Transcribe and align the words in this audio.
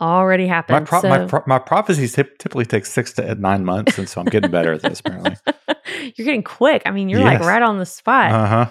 already 0.00 0.46
happened. 0.46 0.80
My, 0.80 0.86
pro- 0.86 1.00
so. 1.00 1.08
my, 1.08 1.26
pro- 1.26 1.44
my 1.46 1.58
prophecies 1.58 2.14
typically 2.14 2.64
take 2.64 2.86
six 2.86 3.12
to 3.14 3.34
nine 3.36 3.64
months, 3.64 3.98
and 3.98 4.08
so 4.08 4.20
I'm 4.20 4.26
getting 4.26 4.50
better 4.50 4.72
at 4.72 4.82
this. 4.82 5.00
Apparently, 5.00 5.36
you're 6.16 6.24
getting 6.24 6.42
quick. 6.42 6.82
I 6.86 6.90
mean, 6.90 7.08
you're 7.08 7.20
like 7.20 7.40
right 7.40 7.62
on 7.62 7.78
the 7.78 7.86
spot. 7.86 8.32
uh 8.32 8.46
huh. 8.46 8.70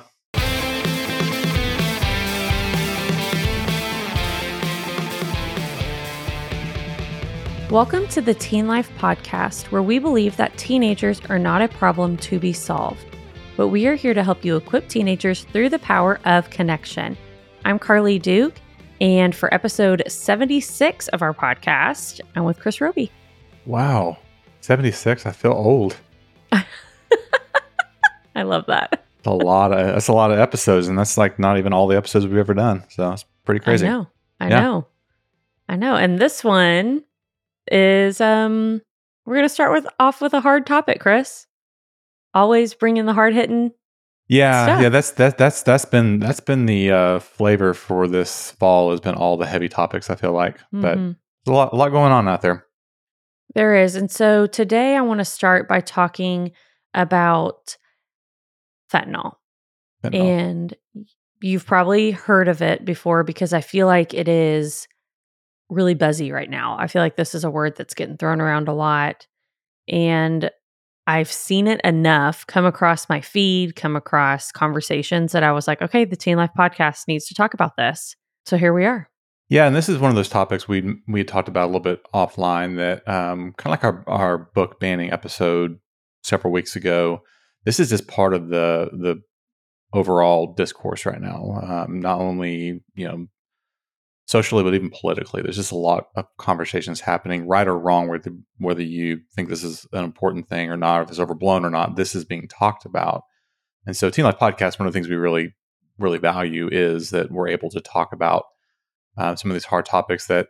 Welcome 7.70 8.08
to 8.10 8.21
the 8.21 8.36
Teen 8.36 8.68
Life 8.68 8.92
Podcast, 9.00 9.71
where 9.71 9.82
we 9.82 9.98
believe 9.98 10.38
that 10.38 10.55
teenagers 10.58 11.20
are 11.30 11.40
not 11.40 11.64
a 11.64 11.68
problem 11.68 12.18
to 12.18 12.38
be 12.38 12.54
solved, 12.54 13.04
but 13.58 13.70
we 13.70 13.88
are 13.88 13.96
here 13.96 14.14
to 14.14 14.24
help 14.24 14.46
you 14.46 14.55
equip 14.55 14.88
teenagers 14.90 15.46
through 15.46 15.70
the 15.70 15.80
power 15.80 16.20
of 16.26 16.52
connection. 16.52 17.18
I'm 17.66 17.80
Carly 17.80 18.20
Duke, 18.20 18.54
and 19.04 19.36
for 19.36 19.54
episode 19.54 20.02
76 20.08 21.10
of 21.10 21.22
our 21.22 21.34
podcast, 21.34 22.22
I'm 22.36 22.46
with 22.46 22.58
Chris 22.60 22.80
Roby. 22.82 23.11
Wow, 23.66 24.18
seventy 24.61 24.92
six. 24.92 25.25
I 25.25 25.32
feel 25.32 25.52
old. 25.52 25.96
I 28.36 28.42
love 28.44 28.66
that. 28.68 29.06
A 29.25 29.32
lot 29.32 29.71
of 29.71 29.78
that's 29.94 30.08
a 30.08 30.14
lot 30.14 30.32
of 30.32 30.39
episodes, 30.39 30.88
and 30.88 30.97
that's 30.97 31.18
like 31.18 31.38
not 31.39 31.58
even 31.58 31.71
all 31.71 31.88
the 31.88 31.96
episodes 31.97 32.25
we've 32.25 32.38
ever 32.38 32.53
done. 32.53 32.84
So 32.89 33.11
it's 33.11 33.25
pretty 33.45 33.59
crazy. 33.59 33.86
I 33.86 33.89
know. 33.89 34.08
I 34.39 34.50
Yeah. 34.50 34.59
know. 34.61 34.88
I 35.70 35.75
know. 35.75 35.95
And 35.95 36.20
this 36.20 36.44
one 36.44 37.03
is 37.72 38.20
um 38.20 38.81
we're 39.25 39.36
going 39.36 39.45
to 39.45 39.50
start 39.53 39.72
with 39.72 39.88
off 40.00 40.20
with 40.22 40.33
a 40.33 40.42
hard 40.42 40.66
topic, 40.66 41.00
Chris. 41.00 41.47
Always 42.33 42.73
bringing 42.73 43.06
the 43.06 43.14
hard 43.14 43.33
hitting. 43.33 43.72
Yeah, 44.27 44.66
stuff. 44.66 44.81
yeah. 44.81 44.89
That's 44.89 45.11
that 45.11 45.38
that's 45.38 45.63
that's 45.63 45.86
been 45.86 46.19
that's 46.19 46.39
been 46.39 46.66
the 46.66 46.91
uh, 46.91 47.19
flavor 47.19 47.73
for 47.73 48.08
this 48.08 48.52
fall 48.52 48.91
has 48.91 48.99
been 49.02 49.16
all 49.16 49.38
the 49.38 49.45
heavy 49.45 49.69
topics. 49.69 50.09
I 50.09 50.16
feel 50.16 50.31
like, 50.31 50.59
but 50.72 50.97
Mhm. 50.97 51.16
there's 51.45 51.53
a 51.53 51.58
lot 51.58 51.73
a 51.73 51.75
lot 51.75 51.89
going 51.89 52.11
on 52.11 52.27
out 52.27 52.41
there. 52.41 52.66
There 53.55 53.75
is. 53.75 53.95
And 53.95 54.09
so 54.09 54.47
today 54.47 54.95
I 54.95 55.02
want 55.02 55.19
to 55.19 55.25
start 55.25 55.67
by 55.67 55.80
talking 55.81 56.52
about 56.93 57.77
fentanyl. 58.91 59.33
Fentanyl. 60.03 60.21
And 60.21 60.73
you've 61.41 61.65
probably 61.65 62.11
heard 62.11 62.47
of 62.47 62.61
it 62.61 62.85
before 62.85 63.23
because 63.23 63.53
I 63.53 63.61
feel 63.61 63.85
like 63.87 64.13
it 64.13 64.27
is 64.27 64.87
really 65.69 65.93
buzzy 65.93 66.31
right 66.31 66.49
now. 66.49 66.77
I 66.80 66.87
feel 66.87 67.02
like 67.02 67.15
this 67.15 67.35
is 67.35 67.43
a 67.43 67.52
word 67.52 67.75
that's 67.75 67.93
getting 67.93 68.17
thrown 68.17 68.41
around 68.41 68.67
a 68.67 68.73
lot. 68.73 69.27
And 69.87 70.49
I've 71.05 71.31
seen 71.31 71.67
it 71.67 71.81
enough 71.83 72.47
come 72.47 72.65
across 72.65 73.09
my 73.09 73.21
feed, 73.21 73.75
come 73.75 73.95
across 73.95 74.51
conversations 74.51 75.33
that 75.33 75.43
I 75.43 75.51
was 75.51 75.67
like, 75.67 75.81
okay, 75.81 76.05
the 76.05 76.15
Teen 76.15 76.37
Life 76.37 76.51
podcast 76.57 77.07
needs 77.07 77.25
to 77.27 77.33
talk 77.33 77.53
about 77.53 77.75
this. 77.77 78.15
So 78.45 78.57
here 78.57 78.73
we 78.73 78.85
are. 78.85 79.09
Yeah, 79.49 79.67
and 79.67 79.75
this 79.75 79.89
is 79.89 79.99
one 79.99 80.09
of 80.09 80.15
those 80.15 80.29
topics 80.29 80.67
we 80.67 80.95
we 81.07 81.23
talked 81.23 81.47
about 81.47 81.65
a 81.65 81.67
little 81.67 81.81
bit 81.81 82.01
offline. 82.13 82.77
That 82.77 83.07
um, 83.07 83.53
kind 83.57 83.73
of 83.73 83.83
like 83.83 83.83
our 83.83 84.03
our 84.07 84.37
book 84.37 84.79
banning 84.79 85.11
episode 85.11 85.77
several 86.23 86.53
weeks 86.53 86.75
ago. 86.75 87.21
This 87.65 87.79
is 87.79 87.89
just 87.89 88.07
part 88.07 88.33
of 88.33 88.49
the 88.49 88.89
the 88.93 89.21
overall 89.93 90.53
discourse 90.53 91.05
right 91.05 91.21
now. 91.21 91.59
Um, 91.61 91.99
not 91.99 92.19
only 92.19 92.81
you 92.95 93.07
know 93.07 93.27
socially, 94.25 94.63
but 94.63 94.73
even 94.73 94.89
politically. 94.89 95.41
There's 95.41 95.57
just 95.57 95.71
a 95.71 95.77
lot 95.77 96.07
of 96.16 96.25
conversations 96.38 97.02
happening, 97.02 97.47
right 97.47 97.67
or 97.67 97.77
wrong, 97.77 98.07
whether 98.07 98.31
whether 98.59 98.83
you 98.83 99.21
think 99.35 99.49
this 99.49 99.63
is 99.63 99.85
an 99.93 100.03
important 100.03 100.49
thing 100.49 100.69
or 100.69 100.77
not, 100.77 100.99
or 100.99 101.03
if 101.03 101.09
it's 101.09 101.19
overblown 101.19 101.65
or 101.65 101.69
not. 101.69 101.95
This 101.95 102.15
is 102.15 102.25
being 102.25 102.47
talked 102.47 102.85
about, 102.85 103.23
and 103.85 103.95
so 103.95 104.09
Teen 104.09 104.25
Life 104.25 104.39
Podcast. 104.39 104.80
One 104.80 104.88
of 104.88 104.93
the 104.93 104.97
things 104.97 105.09
we 105.09 105.15
really 105.15 105.53
really 105.99 106.17
value 106.17 106.67
is 106.71 107.11
that 107.11 107.31
we're 107.31 107.49
able 107.49 107.69
to 107.69 107.80
talk 107.80 108.13
about 108.13 108.45
uh, 109.17 109.35
some 109.35 109.52
of 109.52 109.55
these 109.55 109.65
hard 109.65 109.85
topics 109.85 110.27
that 110.27 110.47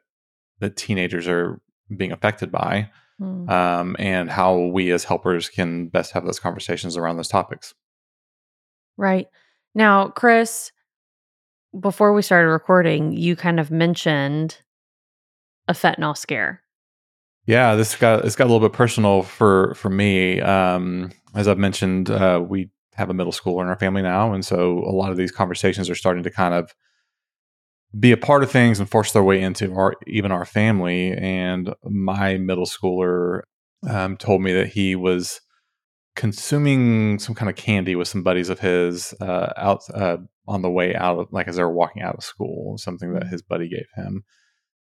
that 0.60 0.78
teenagers 0.78 1.28
are 1.28 1.60
being 1.98 2.12
affected 2.12 2.52
by, 2.52 2.90
Hmm. 3.20 3.50
um, 3.50 3.96
and 4.00 4.30
how 4.30 4.58
we 4.58 4.92
as 4.92 5.04
helpers 5.04 5.50
can 5.50 5.88
best 5.88 6.14
have 6.14 6.26
those 6.26 6.40
conversations 6.40 6.98
around 6.98 7.18
those 7.18 7.28
topics. 7.28 7.74
Right. 8.98 9.28
Now, 9.76 10.10
Chris, 10.10 10.72
before 11.80 12.14
we 12.14 12.22
started 12.22 12.50
recording, 12.50 13.14
you 13.14 13.36
kind 13.36 13.60
of 13.60 13.72
mentioned 13.72 14.62
a 15.68 15.74
fentanyl 15.74 16.18
scare. 16.18 16.62
Yeah, 17.46 17.76
this 17.76 17.96
got 17.96 18.24
it's 18.26 18.36
got 18.36 18.46
a 18.46 18.52
little 18.52 18.68
bit 18.68 18.76
personal 18.76 19.24
for 19.24 19.74
for 19.76 19.90
me. 19.90 20.40
Um, 20.40 21.12
as 21.36 21.48
I've 21.48 21.58
mentioned, 21.58 22.10
uh, 22.10 22.44
we 22.46 22.70
have 22.96 23.10
a 23.10 23.14
middle 23.14 23.34
schooler 23.34 23.64
in 23.64 23.68
our 23.68 23.78
family 23.78 24.02
now, 24.02 24.34
and 24.34 24.46
so 24.46 24.80
a 24.80 24.92
lot 24.92 25.12
of 25.12 25.18
these 25.18 25.32
conversations 25.32 25.90
are 25.90 25.96
starting 25.96 26.24
to 26.24 26.32
kind 26.32 26.54
of 26.54 26.74
be 28.00 28.12
a 28.12 28.18
part 28.18 28.44
of 28.44 28.52
things 28.52 28.80
and 28.80 28.90
force 28.90 29.12
their 29.12 29.24
way 29.24 29.42
into 29.42 29.74
our 29.76 29.96
even 30.08 30.32
our 30.32 30.46
family. 30.46 31.12
And 31.12 31.74
my 31.84 32.38
middle 32.38 32.66
schooler 32.66 33.42
um, 33.88 34.16
told 34.16 34.42
me 34.42 34.54
that 34.54 34.68
he 34.68 34.96
was 34.96 35.42
consuming 36.16 37.20
some 37.20 37.36
kind 37.36 37.50
of 37.50 37.56
candy 37.56 37.96
with 37.96 38.08
some 38.08 38.24
buddies 38.24 38.50
of 38.50 38.60
his 38.60 39.14
uh, 39.20 39.52
out 39.58 39.82
uh, 39.94 40.18
on 40.48 40.62
the 40.62 40.70
way 40.72 40.96
out 40.96 41.20
of 41.20 41.28
like 41.32 41.48
as 41.48 41.56
they 41.56 41.64
were 41.64 41.72
walking 41.72 42.02
out 42.02 42.16
of 42.16 42.24
school. 42.24 42.78
Something 42.78 43.14
that 43.14 43.24
Mhm. 43.24 43.30
his 43.30 43.42
buddy 43.42 43.70
gave 43.70 43.88
him 43.96 44.24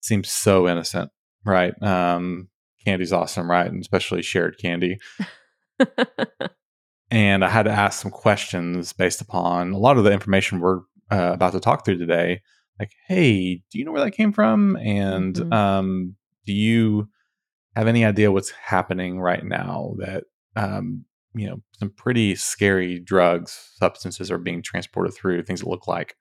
seems 0.01 0.29
so 0.29 0.67
innocent, 0.67 1.09
right? 1.45 1.73
Um, 1.81 2.49
candy's 2.85 3.13
awesome, 3.13 3.49
right? 3.49 3.67
And 3.67 3.81
especially 3.81 4.21
shared 4.21 4.57
candy. 4.59 4.99
And 7.11 7.45
I 7.45 7.49
had 7.49 7.63
to 7.63 7.71
ask 7.71 8.01
some 8.01 8.09
questions 8.09 8.91
based 8.91 9.21
upon 9.21 9.71
a 9.71 9.77
lot 9.77 9.97
of 9.97 10.03
the 10.03 10.11
information 10.11 10.59
we're 10.59 10.79
uh, 11.11 11.31
about 11.33 11.51
to 11.53 11.59
talk 11.59 11.85
through 11.85 11.99
today. 11.99 12.41
Like, 12.79 12.89
hey, 13.07 13.61
do 13.71 13.77
you 13.77 13.85
know 13.85 13.91
where 13.91 14.03
that 14.03 14.11
came 14.11 14.31
from? 14.31 14.77
And 14.77 15.35
Mhm. 15.35 15.53
um, 15.53 16.15
do 16.47 16.53
you 16.53 17.07
have 17.75 17.87
any 17.87 18.03
idea 18.03 18.31
what's 18.31 18.49
happening 18.49 19.19
right 19.19 19.43
now 19.43 19.93
that 19.99 20.23
um, 20.55 21.05
you 21.35 21.47
know 21.47 21.61
some 21.79 21.89
pretty 21.89 22.35
scary 22.35 22.99
drugs, 22.99 23.71
substances 23.75 24.29
are 24.31 24.37
being 24.37 24.61
transported 24.61 25.13
through 25.13 25.43
things 25.43 25.61
that 25.61 25.69
look 25.69 25.87
like 25.87 26.15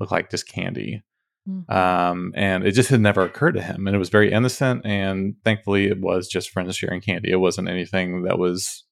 look 0.00 0.10
like 0.10 0.30
just 0.30 0.48
candy. 0.48 1.02
Mhm. 1.48 1.70
Um, 1.72 2.32
and 2.36 2.64
it 2.64 2.72
just 2.72 2.90
had 2.90 3.00
never 3.00 3.22
occurred 3.22 3.52
to 3.52 3.62
him. 3.62 3.86
And 3.86 3.96
it 3.96 3.98
was 3.98 4.10
very 4.10 4.32
innocent. 4.32 4.84
And 4.84 5.34
thankfully, 5.44 5.86
it 5.86 6.00
was 6.00 6.28
just 6.28 6.50
friends 6.50 6.76
sharing 6.76 7.00
candy. 7.00 7.30
It 7.30 7.36
wasn't 7.36 7.68
anything 7.68 8.22
that 8.22 8.38
was, 8.38 8.84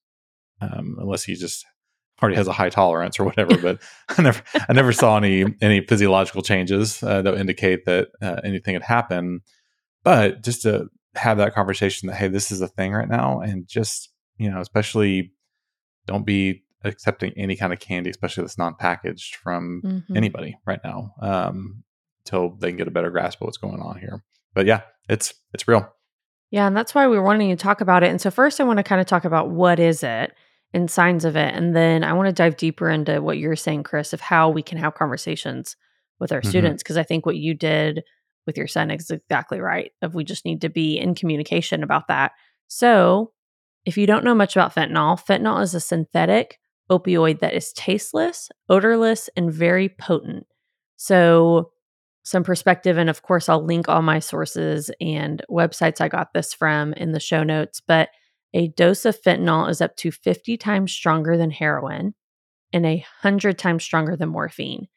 um, 0.59 0.97
unless 0.99 1.23
he 1.23 1.35
just 1.35 1.65
already 2.21 2.35
has 2.35 2.47
a 2.47 2.53
high 2.53 2.69
tolerance 2.69 3.19
or 3.19 3.25
whatever. 3.25 3.57
but 3.61 3.79
I 4.17 4.21
never, 4.21 4.41
I 4.67 4.73
never 4.73 4.91
saw 4.91 5.17
any 5.17 5.45
any 5.61 5.85
physiological 5.85 6.41
changes 6.41 7.01
uh, 7.03 7.21
that 7.21 7.31
would 7.31 7.39
indicate 7.39 7.85
that 7.85 8.09
uh, 8.21 8.41
anything 8.43 8.73
had 8.73 8.83
happened. 8.83 9.41
But 10.03 10.43
just 10.43 10.63
to 10.63 10.87
have 11.15 11.37
that 11.37 11.53
conversation 11.53 12.07
that 12.07 12.15
hey, 12.15 12.27
this 12.27 12.51
is 12.51 12.61
a 12.61 12.67
thing 12.67 12.93
right 12.93 13.09
now, 13.09 13.39
and 13.41 13.67
just 13.67 14.09
you 14.37 14.49
know, 14.49 14.61
especially 14.61 15.31
don't 16.07 16.25
be 16.25 16.63
accepting 16.83 17.33
any 17.35 17.55
kind 17.55 17.73
of 17.73 17.79
candy, 17.79 18.09
especially 18.09 18.43
that's 18.43 18.57
non-packaged 18.57 19.35
from 19.35 19.81
Mhm. 19.83 20.15
anybody 20.17 20.57
right 20.65 20.79
now 20.83 21.13
um, 21.21 21.83
until 22.25 22.55
they 22.57 22.69
can 22.69 22.77
get 22.77 22.87
a 22.87 22.91
better 22.91 23.09
grasp 23.09 23.41
of 23.41 23.45
what's 23.45 23.57
going 23.57 23.81
on 23.81 23.99
here. 23.99 24.23
But 24.53 24.65
yeah, 24.65 24.81
it's 25.09 25.33
it's 25.53 25.67
real. 25.67 25.91
Yeah, 26.49 26.65
and 26.67 26.75
that's 26.77 26.95
why 26.95 27.07
we 27.07 27.17
are 27.17 27.23
wanting 27.23 27.49
to 27.49 27.61
talk 27.61 27.81
about 27.81 28.03
it. 28.03 28.09
And 28.09 28.21
so 28.21 28.31
first 28.31 28.59
I 28.61 28.63
want 28.63 28.77
to 28.77 28.83
kind 28.83 29.01
of 29.01 29.07
talk 29.07 29.25
about 29.25 29.49
what 29.49 29.79
is 29.79 30.01
it 30.01 30.33
and 30.73 30.89
signs 30.89 31.25
of 31.25 31.35
it. 31.35 31.53
And 31.53 31.75
then 31.75 32.03
I 32.03 32.13
want 32.13 32.27
to 32.27 32.33
dive 32.33 32.55
deeper 32.57 32.89
into 32.89 33.21
what 33.21 33.37
you're 33.37 33.55
saying, 33.55 33.83
Chris, 33.83 34.13
of 34.13 34.21
how 34.21 34.49
we 34.49 34.61
can 34.61 34.77
have 34.77 34.95
conversations 34.95 35.75
with 36.19 36.31
our 36.31 36.41
Mhm. 36.41 36.47
students. 36.47 36.83
Because 36.83 36.97
I 36.97 37.03
think 37.03 37.25
what 37.25 37.35
you 37.35 37.53
did 37.53 38.03
with 38.45 38.57
your 38.57 38.67
son 38.67 38.91
is 38.91 39.11
exactly 39.11 39.59
right. 39.59 39.91
Of 40.01 40.15
we 40.15 40.23
just 40.23 40.45
need 40.45 40.61
to 40.61 40.69
be 40.69 40.97
in 40.97 41.15
communication 41.15 41.83
about 41.83 42.07
that. 42.07 42.31
So 42.67 43.33
if 43.87 43.97
you 43.97 44.05
don't 44.05 44.25
know 44.25 44.35
much 44.35 44.53
about 44.53 44.75
fentanyl, 44.75 45.17
fentanyl 45.17 45.63
is 45.63 45.73
a 45.73 45.79
synthetic 45.79 46.59
opioid 46.91 47.39
that 47.39 47.53
is 47.53 47.71
tasteless, 47.71 48.49
odorless, 48.67 49.29
and 49.37 49.51
very 49.51 49.87
potent. 49.87 50.45
So 50.97 51.71
some 52.23 52.43
perspective. 52.43 52.97
And 52.97 53.09
of 53.09 53.21
course, 53.21 53.47
I'll 53.47 53.63
link 53.63 53.87
all 53.87 54.01
my 54.01 54.19
sources 54.19 54.91
and 54.99 55.41
websites 55.49 56.01
I 56.01 56.09
got 56.09 56.33
this 56.33 56.53
from 56.53 56.91
in 56.93 57.13
the 57.13 57.21
show 57.21 57.43
notes. 57.43 57.81
But 57.87 58.09
a 58.53 58.67
dose 58.67 59.05
of 59.05 59.21
fentanyl 59.21 59.69
is 59.69 59.79
up 59.79 59.95
to 59.97 60.11
50 60.11 60.57
times 60.57 60.91
stronger 60.91 61.37
than 61.37 61.49
heroin 61.49 62.13
and 62.73 62.85
a 62.85 62.97
100 63.21 63.57
times 63.57 63.85
stronger 63.85 64.17
than 64.17 64.27
morphine. 64.29 64.89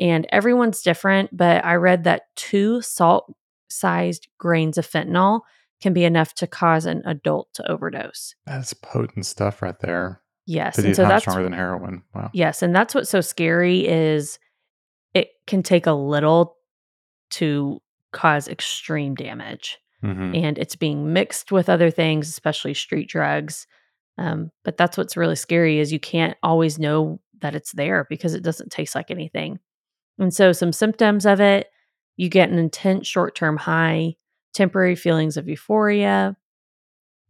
And 0.00 0.26
everyone's 0.30 0.82
different, 0.82 1.30
but 1.36 1.64
I 1.64 1.76
read 1.76 2.02
that 2.04 2.22
two 2.34 2.82
salt 2.82 3.32
sized 3.70 4.26
grains 4.38 4.78
of 4.78 4.90
fentanyl 4.90 5.42
can 5.82 5.92
be 5.92 6.04
enough 6.04 6.34
to 6.34 6.46
cause 6.46 6.86
an 6.86 7.02
adult 7.04 7.52
to 7.54 7.70
overdose. 7.70 8.34
That's 8.46 8.72
potent 8.72 9.26
stuff 9.26 9.60
right 9.62 9.78
there. 9.80 10.22
Yes. 10.46 10.78
And 10.78 10.94
so 10.96 11.06
that's 11.06 11.24
stronger 11.24 11.42
than 11.42 11.52
heroin. 11.52 12.02
Wow. 12.14 12.30
Yes, 12.32 12.62
and 12.62 12.74
that's 12.74 12.94
what's 12.94 13.10
so 13.10 13.20
scary 13.20 13.86
is 13.86 14.38
it 15.14 15.28
can 15.46 15.62
take 15.62 15.86
a 15.86 15.92
little 15.92 16.56
to 17.30 17.80
cause 18.12 18.48
extreme 18.48 19.14
damage. 19.14 19.78
hmm 20.00 20.34
And 20.34 20.58
it's 20.58 20.76
being 20.76 21.12
mixed 21.12 21.52
with 21.52 21.68
other 21.68 21.90
things, 21.90 22.28
especially 22.28 22.74
street 22.74 23.08
drugs. 23.08 23.66
Um, 24.18 24.50
but 24.64 24.76
that's 24.76 24.96
what's 24.96 25.16
really 25.16 25.36
scary 25.36 25.78
is 25.78 25.92
you 25.92 26.00
can't 26.00 26.36
always 26.42 26.78
know 26.78 27.20
that 27.40 27.54
it's 27.54 27.72
there 27.72 28.06
because 28.08 28.34
it 28.34 28.42
doesn't 28.42 28.70
taste 28.70 28.94
like 28.94 29.10
anything. 29.10 29.58
And 30.18 30.32
so 30.32 30.52
some 30.52 30.72
symptoms 30.72 31.24
of 31.24 31.40
it, 31.40 31.68
you 32.16 32.28
get 32.28 32.50
an 32.50 32.58
intense 32.58 33.06
short-term 33.06 33.56
high, 33.56 34.16
temporary 34.52 34.96
feelings 34.96 35.36
of 35.36 35.48
euphoria. 35.48 36.36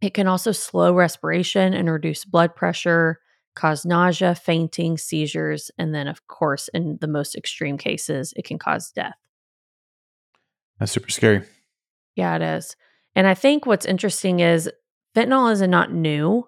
It 0.01 0.13
can 0.13 0.27
also 0.27 0.51
slow 0.51 0.93
respiration 0.93 1.73
and 1.73 1.89
reduce 1.89 2.25
blood 2.25 2.55
pressure, 2.55 3.19
cause 3.55 3.85
nausea, 3.85 4.35
fainting, 4.35 4.97
seizures, 4.97 5.71
and 5.77 5.93
then, 5.93 6.07
of 6.07 6.27
course, 6.27 6.69
in 6.73 6.97
the 6.99 7.07
most 7.07 7.35
extreme 7.35 7.77
cases, 7.77 8.33
it 8.35 8.45
can 8.45 8.59
cause 8.59 8.91
death. 8.91 9.15
That's 10.79 10.91
super 10.91 11.09
scary. 11.09 11.43
Yeah, 12.15 12.35
it 12.35 12.41
is. 12.41 12.75
And 13.15 13.27
I 13.27 13.33
think 13.33 13.65
what's 13.65 13.85
interesting 13.85 14.39
is 14.39 14.69
fentanyl 15.15 15.51
is 15.51 15.61
not 15.61 15.93
new, 15.93 16.47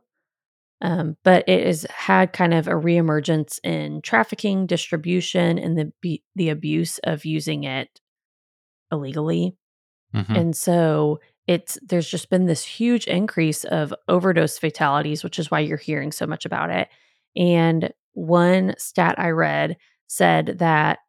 um, 0.82 1.16
but 1.24 1.48
it 1.48 1.66
has 1.66 1.86
had 1.96 2.34
kind 2.34 2.54
of 2.54 2.68
a 2.68 2.72
reemergence 2.72 3.60
in 3.64 4.02
trafficking, 4.02 4.66
distribution, 4.66 5.58
and 5.58 5.78
the 5.78 6.22
the 6.36 6.50
abuse 6.50 7.00
of 7.04 7.24
using 7.24 7.64
it 7.64 8.02
illegally. 8.92 9.56
Mhm. 10.16 10.38
And 10.40 10.56
so 10.56 11.20
it's 11.48 11.78
there's 11.84 12.10
just 12.10 12.30
been 12.30 12.46
this 12.46 12.64
huge 12.64 13.06
increase 13.08 13.64
of 13.66 13.94
overdose 14.08 14.58
fatalities, 14.58 15.24
which 15.24 15.38
is 15.38 15.52
why 15.52 15.60
you're 15.60 15.78
hearing 15.78 16.12
so 16.12 16.26
much 16.26 16.46
about 16.46 16.70
it. 16.72 16.88
And 17.36 17.94
one 18.14 18.74
stat 18.78 19.16
I 19.20 19.30
read 19.30 19.78
said 20.08 20.56
that 20.60 21.00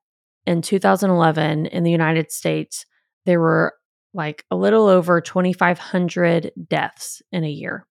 in 0.47 0.61
2011 0.63 1.67
in 1.67 1.85
the 1.85 1.91
United 1.91 2.31
States, 2.33 2.85
there 3.25 3.41
were 3.41 3.75
like 4.15 4.45
a 4.51 4.57
little 4.57 4.87
over 4.87 5.21
2,500 5.21 6.53
deaths 6.69 7.23
in 7.33 7.45
a 7.45 7.51
year 7.51 7.87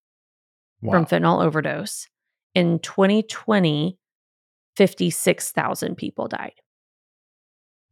Wow. 0.82 0.92
from 0.92 1.06
fentanyl 1.06 1.44
overdose. 1.44 2.08
In 2.54 2.80
2020, 2.80 3.98
56,000 4.76 5.96
people 5.96 6.28
died. 6.28 6.54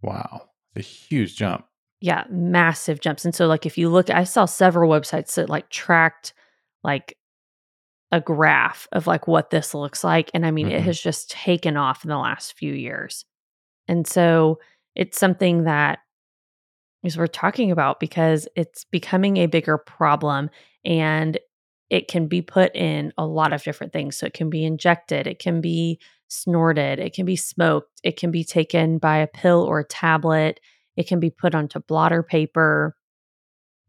wow. 0.02 0.50
It's 0.75 0.88
a 0.88 0.90
huge 0.90 1.36
jump. 1.38 1.66
Yeah, 2.03 2.25
massive 2.29 3.00
jumps. 3.00 3.23
And 3.23 3.33
so 3.33 3.47
like 3.47 3.65
if 3.65 3.77
you 3.77 3.88
look 3.88 4.09
I 4.09 4.25
saw 4.25 4.44
several 4.44 4.91
websites 4.91 5.35
that 5.35 5.50
like 5.50 5.69
tracked 5.69 6.33
like 6.83 7.17
a 8.11 8.21
graph 8.21 8.88
of 8.94 9.07
like 9.07 9.27
what 9.27 9.51
this 9.51 9.73
looks 9.73 10.03
like 10.03 10.31
and 10.33 10.45
I 10.45 10.51
mean 10.51 10.69
it 10.69 10.81
Mhm. 10.81 10.85
has 10.85 11.00
just 11.01 11.31
taken 11.31 11.77
off 11.77 12.03
in 12.05 12.09
the 12.09 12.17
last 12.17 12.53
few 12.57 12.73
years. 12.73 13.25
And 13.88 14.07
so 14.07 14.59
it's 14.95 15.19
something 15.19 15.65
that 15.65 16.00
is 17.03 17.17
worth 17.17 17.31
talking 17.31 17.71
about 17.71 18.00
because 18.00 18.47
it's 18.55 18.85
becoming 18.85 19.38
a 19.38 19.45
bigger 19.47 19.77
problem 19.77 20.50
and 20.85 21.38
it 21.89 22.07
can 22.07 22.27
be 22.27 22.41
put 22.41 22.73
in 22.75 23.11
a 23.17 23.25
lot 23.25 23.53
of 23.53 23.63
different 23.63 23.94
things. 23.94 24.17
So 24.17 24.25
it 24.25 24.33
can 24.33 24.50
be 24.50 24.63
injected, 24.65 25.27
it 25.27 25.39
can 25.39 25.61
be 25.61 26.00
snorted, 26.29 27.00
it 27.00 27.13
can 27.13 27.25
be 27.25 27.35
smoked, 27.35 27.89
it 28.03 28.17
can 28.17 28.31
be 28.31 28.44
taken 28.44 28.97
by 28.97 29.17
a 29.17 29.27
pill 29.27 29.61
or 29.63 29.79
a 29.79 29.85
tablet, 29.88 30.59
it 30.95 31.07
can 31.07 31.19
be 31.19 31.30
put 31.30 31.56
onto 31.56 31.80
blotter 31.80 32.24
paper. 32.24 32.95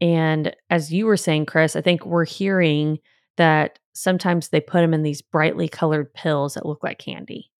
And 0.01 0.55
as 0.71 0.93
you 0.93 1.07
were 1.07 1.17
saying, 1.17 1.47
Chris, 1.47 1.77
I 1.77 1.81
think 1.81 2.05
we're 2.05 2.25
hearing 2.25 2.99
that 3.37 3.79
sometimes 3.95 4.49
they 4.49 4.61
put 4.61 4.81
them 4.81 4.95
in 4.95 5.03
these 5.03 5.23
brightly 5.23 5.69
colored 5.69 6.13
pills 6.15 6.55
that 6.55 6.67
look 6.67 6.83
like 6.83 6.99
candy. 6.99 7.51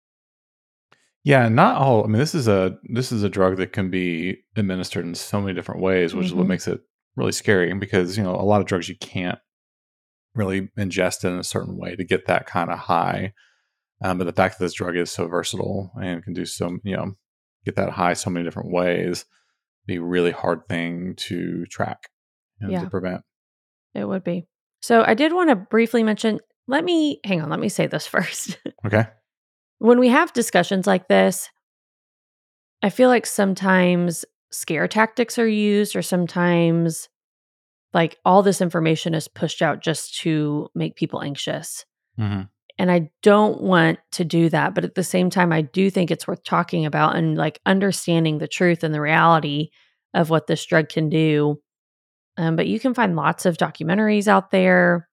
Yeah, 1.23 1.49
not 1.49 1.77
all. 1.77 2.03
I 2.03 2.07
mean, 2.07 2.19
this 2.19 2.35
is 2.35 2.47
a 2.47 2.77
this 2.83 3.11
is 3.11 3.23
a 3.23 3.29
drug 3.29 3.57
that 3.57 3.73
can 3.73 3.89
be 3.89 4.37
administered 4.55 5.05
in 5.05 5.15
so 5.15 5.41
many 5.41 5.53
different 5.53 5.81
ways, 5.81 6.13
which 6.13 6.27
is 6.27 6.33
what 6.33 6.45
Mhm. 6.45 6.49
makes 6.49 6.67
it 6.67 6.81
really 7.15 7.31
scary. 7.31 7.73
Because 7.73 8.15
you 8.17 8.23
know, 8.23 8.35
a 8.35 8.43
lot 8.45 8.61
of 8.61 8.67
drugs 8.67 8.87
you 8.89 8.95
can't 8.97 9.39
really 10.35 10.69
ingest 10.77 11.23
in 11.23 11.39
a 11.39 11.43
certain 11.43 11.77
way 11.77 11.95
to 11.95 12.03
get 12.03 12.27
that 12.27 12.45
kind 12.45 12.69
of 12.69 12.77
high. 12.77 13.33
Um, 14.03 14.17
but 14.17 14.25
the 14.25 14.33
fact 14.33 14.59
that 14.59 14.65
this 14.65 14.73
drug 14.73 14.97
is 14.97 15.09
so 15.09 15.27
versatile 15.27 15.91
and 15.99 16.23
can 16.23 16.33
do 16.33 16.45
so, 16.45 16.77
you 16.83 16.95
know, 16.95 17.13
get 17.65 17.75
that 17.75 17.89
high 17.89 18.13
so 18.13 18.29
many 18.29 18.43
different 18.45 18.71
ways, 18.71 19.25
be 19.85 19.95
a 19.97 20.01
really 20.01 20.31
hard 20.31 20.67
thing 20.69 21.15
to 21.17 21.65
track 21.65 22.09
and 22.61 22.71
Yeah. 22.71 22.83
to 22.83 22.89
prevent. 22.89 23.21
It 23.93 24.05
would 24.07 24.23
be. 24.23 24.45
So 24.81 25.03
I 25.05 25.13
did 25.13 25.33
want 25.33 25.49
to 25.49 25.55
briefly 25.55 26.03
mention, 26.03 26.39
let 26.67 26.83
me 26.83 27.19
hang 27.23 27.41
on, 27.41 27.49
let 27.49 27.59
me 27.59 27.69
say 27.69 27.87
this 27.87 28.07
first. 28.15 28.57
Okay. 28.85 29.05
when 29.79 29.99
we 29.99 30.09
have 30.09 30.31
discussions 30.33 30.87
like 30.87 31.07
this, 31.07 31.49
I 32.81 32.89
feel 32.89 33.09
like 33.09 33.25
sometimes 33.25 34.25
scare 34.51 34.87
tactics 34.87 35.39
are 35.39 35.47
used, 35.47 35.95
or 35.95 36.01
sometimes 36.01 37.09
like 37.93 38.17
all 38.25 38.43
this 38.43 38.61
information 38.61 39.13
is 39.13 39.27
pushed 39.27 39.61
out 39.61 39.81
just 39.81 40.15
to 40.19 40.69
make 40.75 40.95
people 40.95 41.21
anxious. 41.21 41.85
hmm 42.17 42.41
And 42.77 42.91
I 42.91 43.09
don't 43.23 43.61
want 43.61 43.99
to 44.13 44.25
do 44.25 44.49
that. 44.49 44.75
But 44.75 44.83
at 44.83 44.95
the 44.95 45.03
same 45.03 45.29
time, 45.29 45.53
I 45.53 45.61
do 45.61 45.89
think 45.89 46.11
it's 46.11 46.27
worth 46.27 46.43
talking 46.43 46.85
about 46.85 47.15
and 47.15 47.37
like 47.37 47.59
understanding 47.65 48.37
the 48.37 48.47
truth 48.47 48.83
and 48.83 48.93
the 48.93 49.01
reality 49.01 49.69
of 50.13 50.29
what 50.29 50.47
this 50.47 50.65
drug 50.65 50.89
can 50.89 51.09
do. 51.09 51.61
Um, 52.37 52.55
but 52.55 52.67
you 52.67 52.79
can 52.79 52.93
find 52.93 53.15
lots 53.15 53.45
of 53.45 53.57
documentaries 53.57 54.27
out 54.27 54.51
there. 54.51 55.07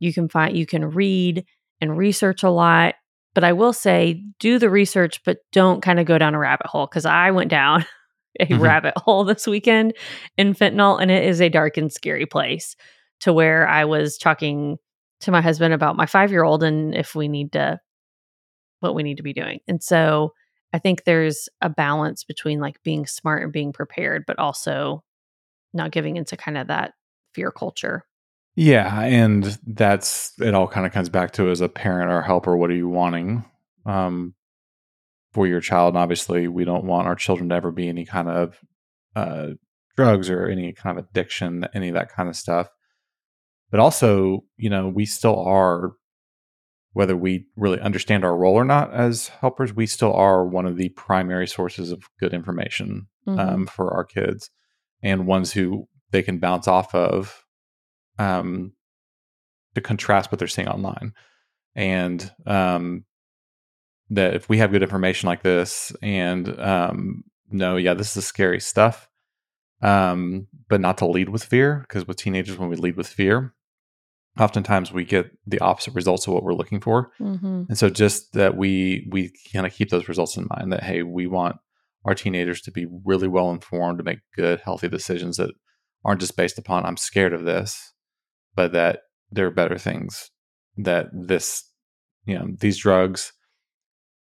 You 0.00 0.14
can 0.14 0.28
find, 0.28 0.56
you 0.56 0.66
can 0.66 0.86
read 0.86 1.44
and 1.80 1.96
research 1.98 2.42
a 2.42 2.50
lot. 2.50 2.94
But 3.34 3.44
I 3.44 3.52
will 3.52 3.72
say, 3.72 4.22
do 4.38 4.58
the 4.58 4.70
research, 4.70 5.20
but 5.24 5.38
don't 5.52 5.82
kind 5.82 5.98
of 5.98 6.06
go 6.06 6.18
down 6.18 6.34
a 6.34 6.38
rabbit 6.38 6.66
hole 6.66 6.86
because 6.86 7.04
I 7.04 7.32
went 7.32 7.50
down 7.50 7.84
a 8.40 8.46
Mhm. 8.46 8.60
rabbit 8.60 8.94
hole 8.96 9.24
this 9.24 9.46
weekend 9.46 9.94
in 10.38 10.54
fentanyl, 10.54 11.00
and 11.02 11.10
it 11.10 11.24
is 11.24 11.40
a 11.40 11.48
dark 11.48 11.76
and 11.76 11.92
scary 11.92 12.26
place 12.26 12.76
to 13.20 13.32
where 13.32 13.66
I 13.68 13.84
was 13.84 14.18
talking 14.18 14.76
to 15.24 15.30
my 15.30 15.40
husband 15.40 15.74
about 15.74 15.96
my 15.96 16.06
five 16.06 16.30
year 16.30 16.44
old 16.44 16.62
and 16.62 16.94
if 16.94 17.14
we 17.14 17.28
need 17.28 17.52
to, 17.52 17.80
what 18.80 18.94
we 18.94 19.02
need 19.02 19.16
to 19.16 19.22
be 19.22 19.32
doing. 19.32 19.60
And 19.66 19.82
so 19.82 20.32
I 20.72 20.78
think 20.78 21.04
there's 21.04 21.48
a 21.60 21.68
balance 21.68 22.24
between 22.24 22.60
like 22.60 22.82
being 22.82 23.06
smart 23.06 23.42
and 23.42 23.52
being 23.52 23.72
prepared, 23.72 24.24
but 24.26 24.38
also 24.38 25.02
not 25.72 25.90
giving 25.90 26.16
into 26.16 26.36
kind 26.36 26.58
of 26.58 26.68
that 26.68 26.92
fear 27.34 27.50
culture. 27.50 28.04
Yeah, 28.56 29.00
and 29.02 29.58
that's 29.66 30.32
it. 30.40 30.54
All 30.54 30.68
kind 30.68 30.86
of 30.86 30.92
comes 30.92 31.08
back 31.08 31.32
to 31.32 31.50
as 31.50 31.60
a 31.60 31.68
parent 31.68 32.10
or 32.10 32.22
helper, 32.22 32.56
what 32.56 32.70
are 32.70 32.76
you 32.76 32.88
wanting 32.88 33.44
um, 33.84 34.34
for 35.32 35.46
your 35.46 35.60
child? 35.60 35.94
And 35.94 36.02
obviously, 36.02 36.46
we 36.46 36.64
don't 36.64 36.84
want 36.84 37.08
our 37.08 37.16
children 37.16 37.48
to 37.48 37.54
ever 37.54 37.72
be 37.72 37.88
any 37.88 38.04
kind 38.04 38.28
of 38.28 38.58
uh, 39.16 39.48
drugs 39.96 40.30
or 40.30 40.46
any 40.46 40.72
kind 40.72 40.96
of 40.98 41.04
addiction, 41.04 41.66
any 41.74 41.88
of 41.88 41.94
that 41.94 42.12
kind 42.12 42.28
of 42.28 42.36
stuff. 42.36 42.68
But 43.70 43.80
also, 43.80 44.44
you 44.56 44.70
know, 44.70 44.88
we 44.88 45.04
still 45.06 45.38
are, 45.44 45.92
whether 46.92 47.16
we 47.16 47.46
really 47.56 47.80
understand 47.80 48.24
our 48.24 48.36
role 48.36 48.54
or 48.54 48.64
not 48.64 48.92
as 48.94 49.28
helpers, 49.28 49.72
we 49.74 49.86
still 49.86 50.12
are 50.12 50.46
one 50.46 50.66
of 50.66 50.76
the 50.76 50.90
primary 50.90 51.46
sources 51.46 51.90
of 51.90 52.04
good 52.20 52.32
information 52.32 53.08
Mhm. 53.26 53.38
um, 53.38 53.66
for 53.66 53.92
our 53.94 54.04
kids 54.04 54.50
and 55.02 55.26
ones 55.26 55.52
who 55.52 55.88
they 56.10 56.22
can 56.22 56.38
bounce 56.38 56.68
off 56.68 56.94
of 56.94 57.44
um, 58.18 58.72
to 59.74 59.80
contrast 59.80 60.30
what 60.30 60.38
they're 60.38 60.46
seeing 60.46 60.68
online. 60.68 61.12
And 61.74 62.30
um, 62.46 63.04
that 64.10 64.34
if 64.34 64.48
we 64.48 64.58
have 64.58 64.70
good 64.70 64.82
information 64.82 65.26
like 65.26 65.42
this 65.42 65.92
and 66.02 66.48
um, 66.60 67.24
no, 67.50 67.76
yeah, 67.76 67.94
this 67.94 68.16
is 68.16 68.24
scary 68.26 68.60
stuff, 68.60 69.08
um, 69.84 70.46
but 70.68 70.80
not 70.80 70.98
to 70.98 71.06
lead 71.06 71.28
with 71.28 71.44
fear, 71.44 71.84
because 71.86 72.06
with 72.06 72.16
teenagers, 72.16 72.58
when 72.58 72.70
we 72.70 72.76
lead 72.76 72.96
with 72.96 73.06
fear, 73.06 73.54
oftentimes 74.38 74.90
we 74.92 75.04
get 75.04 75.30
the 75.46 75.60
opposite 75.60 75.94
results 75.94 76.26
of 76.26 76.32
what 76.34 76.42
we're 76.42 76.54
looking 76.54 76.80
for. 76.80 77.12
Mhm. 77.20 77.68
And 77.68 77.78
so 77.78 77.88
just 77.90 78.32
that 78.32 78.56
we 78.56 79.06
we 79.12 79.32
kind 79.52 79.66
of 79.66 79.72
keep 79.72 79.90
those 79.90 80.08
results 80.08 80.36
in 80.36 80.48
mind 80.50 80.72
that 80.72 80.82
hey, 80.82 81.02
we 81.02 81.26
want 81.26 81.56
our 82.04 82.14
teenagers 82.14 82.60
to 82.62 82.70
be 82.72 82.86
really 83.04 83.28
well 83.28 83.50
informed 83.50 83.98
to 83.98 84.04
make 84.04 84.18
good, 84.36 84.60
healthy 84.60 84.88
decisions 84.88 85.36
that 85.36 85.50
aren't 86.04 86.20
just 86.20 86.36
based 86.36 86.58
upon 86.58 86.84
I'm 86.84 86.96
scared 86.96 87.32
of 87.32 87.44
this, 87.44 87.92
but 88.54 88.72
that 88.72 89.00
there 89.30 89.46
are 89.46 89.50
better 89.50 89.78
things 89.78 90.30
that 90.76 91.06
this, 91.12 91.62
you 92.24 92.38
know, 92.38 92.48
these 92.58 92.78
drugs. 92.78 93.32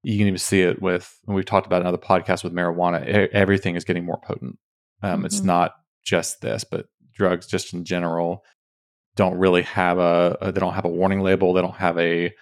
You 0.03 0.17
can 0.17 0.29
even 0.29 0.39
see 0.39 0.63
it 0.63 0.81
with, 0.81 1.19
and 1.27 1.37
we've 1.37 1.45
talked 1.45 1.67
about 1.67 1.83
another 1.83 1.99
podcast 1.99 2.43
with 2.43 2.55
marijuana. 2.55 3.05
Everything 3.33 3.77
is 3.77 3.85
getting 3.85 4.07
more 4.07 4.19
potent. 4.25 4.57
Um, 5.03 5.25
It's 5.25 5.41
Mhm. 5.41 5.45
not 5.47 5.73
just 6.03 6.41
this, 6.41 6.65
but 6.65 6.87
drugs 7.13 7.47
just 7.47 7.73
in 7.75 7.85
general 7.85 8.45
don't 9.17 9.37
really 9.39 9.63
have 9.63 9.99
a, 9.99 10.39
they 10.43 10.61
don't 10.61 10.75
have 10.75 10.85
a 10.85 10.89
warning 10.89 11.21
label. 11.21 11.53
They 11.53 11.61
don't 11.63 11.77
have 11.77 11.99
a 11.99 12.33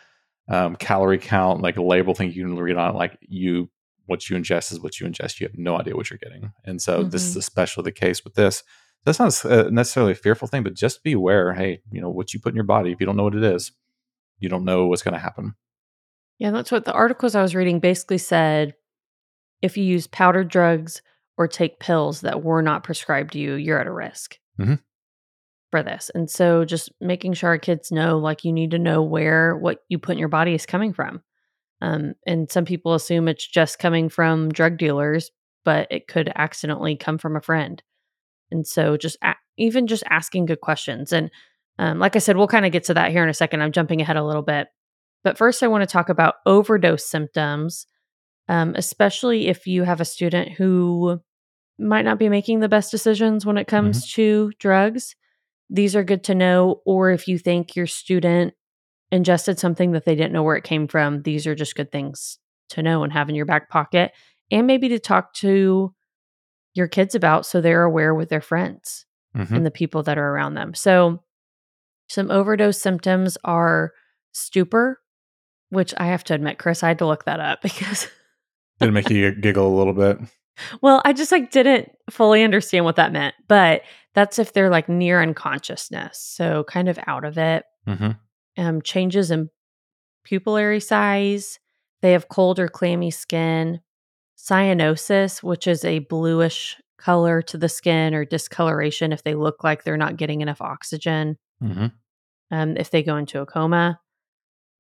um, 0.49 0.77
calorie 0.77 1.19
count 1.19 1.61
like 1.61 1.77
a 1.77 1.83
label 1.83 2.15
thing 2.15 2.33
you 2.33 2.45
can 2.45 2.57
read 2.57 2.77
on 2.77 2.91
it. 2.95 2.97
Like 2.97 3.19
you, 3.21 3.71
what 4.07 4.31
you 4.31 4.37
ingest 4.37 4.73
is 4.73 4.81
what 4.81 4.99
you 4.99 5.07
ingest. 5.07 5.41
You 5.41 5.47
have 5.47 5.59
no 5.59 5.79
idea 5.79 5.95
what 5.97 6.09
you're 6.09 6.19
getting, 6.19 6.53
and 6.65 6.81
so 6.81 7.03
this 7.03 7.23
is 7.27 7.37
especially 7.37 7.83
the 7.85 7.93
case 7.93 8.25
with 8.25 8.35
this. 8.35 8.63
That's 9.05 9.19
not 9.19 9.45
uh, 9.45 9.69
necessarily 9.71 10.13
a 10.13 10.17
fearful 10.17 10.49
thing, 10.49 10.63
but 10.63 10.75
just 10.75 11.03
be 11.03 11.13
aware. 11.13 11.53
Hey, 11.55 11.83
you 11.91 12.01
know 12.01 12.09
what 12.11 12.33
you 12.33 12.41
put 12.41 12.51
in 12.51 12.57
your 12.57 12.65
body. 12.65 12.93
If 12.93 13.01
you 13.01 13.07
don't 13.07 13.17
know 13.17 13.25
what 13.25 13.35
it 13.35 13.45
is, 13.45 13.73
you 14.39 14.49
don't 14.49 14.65
know 14.65 14.87
what's 14.87 15.03
going 15.03 15.15
to 15.15 15.21
happen. 15.21 15.55
Yeah, 16.39 16.51
that's 16.51 16.73
what 16.73 16.85
the 16.85 16.93
articles 16.93 17.35
I 17.35 17.43
was 17.43 17.55
reading 17.55 17.81
basically 17.81 18.19
said. 18.19 18.75
If 19.61 19.77
you 19.77 19.85
use 19.85 20.07
powdered 20.07 20.49
drugs 20.49 21.03
or 21.39 21.49
take 21.49 21.81
pills 21.81 22.21
that 22.23 22.43
were 22.43 22.61
not 22.63 22.85
prescribed 22.85 23.33
to 23.33 23.39
you, 23.39 23.55
you're 23.55 23.81
at 23.81 23.87
a 23.87 23.93
risk 23.93 24.37
Mhm. 24.59 24.81
for 25.71 25.83
this. 25.83 26.11
And 26.15 26.29
so 26.29 26.65
just 26.65 26.91
making 27.01 27.35
sure 27.35 27.51
our 27.51 27.59
kids 27.59 27.91
know, 27.93 28.19
like, 28.19 28.45
you 28.45 28.53
need 28.53 28.73
to 28.73 28.79
know 28.79 29.03
where 29.03 29.57
what 29.57 29.79
you 29.89 29.99
put 29.99 30.13
in 30.13 30.19
your 30.19 30.29
body 30.29 30.53
is 30.55 30.67
coming 30.67 30.93
from. 30.93 31.23
Um, 31.81 32.15
and 32.27 32.51
some 32.51 32.65
people 32.65 32.95
assume 32.95 33.29
it's 33.29 33.47
just 33.47 33.79
coming 33.79 34.09
from 34.09 34.51
drug 34.51 34.77
dealers, 34.79 35.31
but 35.65 35.87
it 35.91 36.09
could 36.09 36.33
accidentally 36.35 36.97
come 36.97 37.19
from 37.19 37.37
a 37.37 37.41
friend. 37.41 37.83
And 38.51 38.67
so 38.67 38.97
just 38.97 39.17
a- 39.23 39.37
even 39.57 39.87
just 39.87 40.03
asking 40.11 40.47
good 40.47 40.61
questions. 40.61 41.13
And 41.13 41.31
um, 41.79 42.01
like 42.01 42.17
I 42.17 42.19
said, 42.19 42.37
we'll 42.37 42.49
kind 42.49 42.67
of 42.67 42.73
get 42.73 42.85
to 42.85 42.95
that 42.95 43.13
here 43.13 43.23
in 43.23 43.29
a 43.29 43.35
second. 43.35 43.63
I'm 43.63 43.71
jumping 43.73 44.01
ahead 44.01 44.17
a 44.17 44.25
little 44.25 44.43
bit. 44.43 44.67
But 45.23 45.39
first, 45.39 45.63
I 45.63 45.69
want 45.69 45.83
to 45.83 45.93
talk 45.93 46.09
about 46.09 46.37
overdose 46.47 47.05
symptoms, 47.05 47.87
um, 48.49 48.75
especially 48.77 49.47
if 49.49 49.67
you 49.67 49.85
have 49.85 50.01
a 50.01 50.05
student 50.05 50.53
who 50.53 51.21
might 51.79 52.05
not 52.05 52.19
be 52.19 52.29
making 52.29 52.61
the 52.61 52.69
best 52.69 52.91
decisions 52.91 53.47
when 53.47 53.57
it 53.59 53.67
comes 53.67 54.11
to 54.15 54.53
drugs. 54.59 55.15
These 55.71 55.95
are 55.95 56.05
good 56.05 56.25
to 56.25 56.35
know. 56.35 56.81
Or 56.85 57.11
if 57.11 57.29
you 57.29 57.39
think 57.39 57.77
your 57.77 57.87
student 57.87 58.55
ingested 59.13 59.59
something 59.59 59.93
that 59.93 60.05
they 60.05 60.15
didn't 60.15 60.33
know 60.33 60.43
where 60.43 60.57
it 60.57 60.65
came 60.65 60.89
from, 60.89 61.23
these 61.23 61.47
are 61.47 61.55
just 61.55 61.77
good 61.77 61.93
things 61.93 62.39
to 62.71 62.83
know 62.83 63.03
and 63.05 63.13
have 63.13 63.29
in 63.29 63.35
your 63.35 63.47
back 63.47 63.71
pocket. 63.71 64.13
And 64.51 64.67
maybe 64.67 64.89
to 64.89 64.99
talk 64.99 65.35
to 65.35 65.95
your 66.75 66.89
kids 66.89 67.15
about 67.15 67.47
so 67.47 67.61
they're 67.61 67.83
aware 67.85 68.15
with 68.15 68.29
their 68.29 68.41
friends 68.41 69.05
Mhm. 69.37 69.51
and 69.53 69.67
the 69.67 69.71
people 69.71 70.03
that 70.05 70.19
are 70.19 70.31
around 70.31 70.55
them. 70.55 70.75
So, 70.75 71.23
some 72.09 72.31
overdose 72.31 72.81
symptoms 72.81 73.37
are 73.45 73.93
stupor, 74.33 75.01
which 75.71 75.93
I 75.99 76.07
have 76.07 76.25
to 76.25 76.35
admit, 76.35 76.59
Chris, 76.59 76.83
I 76.83 76.89
had 76.89 76.99
to 76.99 77.07
look 77.07 77.25
that 77.25 77.41
up 77.41 77.61
because, 77.63 78.09
Did 78.81 78.89
it 78.89 78.93
make 78.93 79.11
you 79.11 79.33
giggle 79.33 79.67
a 79.67 79.77
little 79.77 79.93
bit? 79.93 80.19
Well, 80.83 81.03
I 81.05 81.13
just 81.13 81.33
like 81.33 81.51
didn't 81.51 81.91
fully 82.11 82.43
understand 82.43 82.85
what 82.85 82.97
that 82.97 83.13
meant. 83.13 83.35
But 83.49 83.83
that's 84.15 84.39
if 84.39 84.53
they're 84.53 84.71
like 84.71 84.89
near 84.89 85.21
unconsciousness, 85.23 86.19
so 86.19 86.65
kind 86.65 86.89
of 86.89 86.99
out 87.07 87.25
of 87.25 87.39
it. 87.39 87.65
hmm 87.87 88.11
Um, 88.57 88.83
changes 88.83 89.31
in 89.31 89.51
pupillary 90.29 90.83
size. 90.83 91.59
They 92.03 92.13
have 92.13 92.29
cold 92.29 92.59
or 92.59 92.69
clammy 92.69 93.11
skin. 93.11 93.81
Cyanosis, 94.39 95.43
which 95.43 95.67
is 95.67 95.85
a 95.85 95.99
bluish 96.01 96.77
color 96.97 97.43
to 97.43 97.59
the 97.59 97.69
skin 97.69 98.15
or 98.15 98.25
discoloration 98.25 99.13
if 99.13 99.23
they 99.23 99.35
look 99.35 99.63
like 99.63 99.85
they're 99.85 99.97
not 99.97 100.17
getting 100.17 100.41
enough 100.41 100.61
oxygen. 100.61 101.37
hmm 101.61 101.87
um, 102.51 102.79
if 102.79 102.91
they 102.91 103.03
go 103.03 103.17
into 103.19 103.41
a 103.41 103.47
coma, 103.47 104.01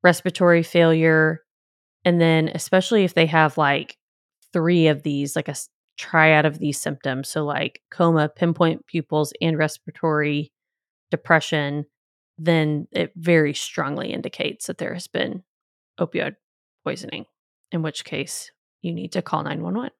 respiratory 0.02 0.62
failure, 0.62 1.42
and 2.04 2.18
then 2.18 2.49
especially 2.49 3.04
if 3.04 3.12
they 3.12 3.26
have 3.26 3.58
like 3.58 3.98
three 4.52 4.88
of 4.88 5.02
these, 5.02 5.37
like 5.37 5.49
a 5.49 5.55
triad 5.97 6.47
of 6.47 6.59
these 6.59 6.81
symptoms. 6.81 7.28
So, 7.28 7.45
like 7.45 7.83
coma, 7.90 8.28
pinpoint 8.28 8.87
pupils, 8.87 9.33
and 9.40 9.59
respiratory 9.59 10.52
depression, 11.11 11.87
then 12.38 12.87
it 12.93 13.12
very 13.17 13.55
strongly 13.55 14.12
indicates 14.12 14.67
that 14.67 14.78
there 14.78 14.95
has 14.95 15.07
been 15.09 15.43
opioid 15.99 16.37
poisoning, 16.85 17.26
in 17.73 17.83
which 17.83 18.05
case 18.05 18.50
you 18.83 18.93
need 18.93 19.12
to 19.12 19.23
call 19.23 19.43
911. 19.43 19.90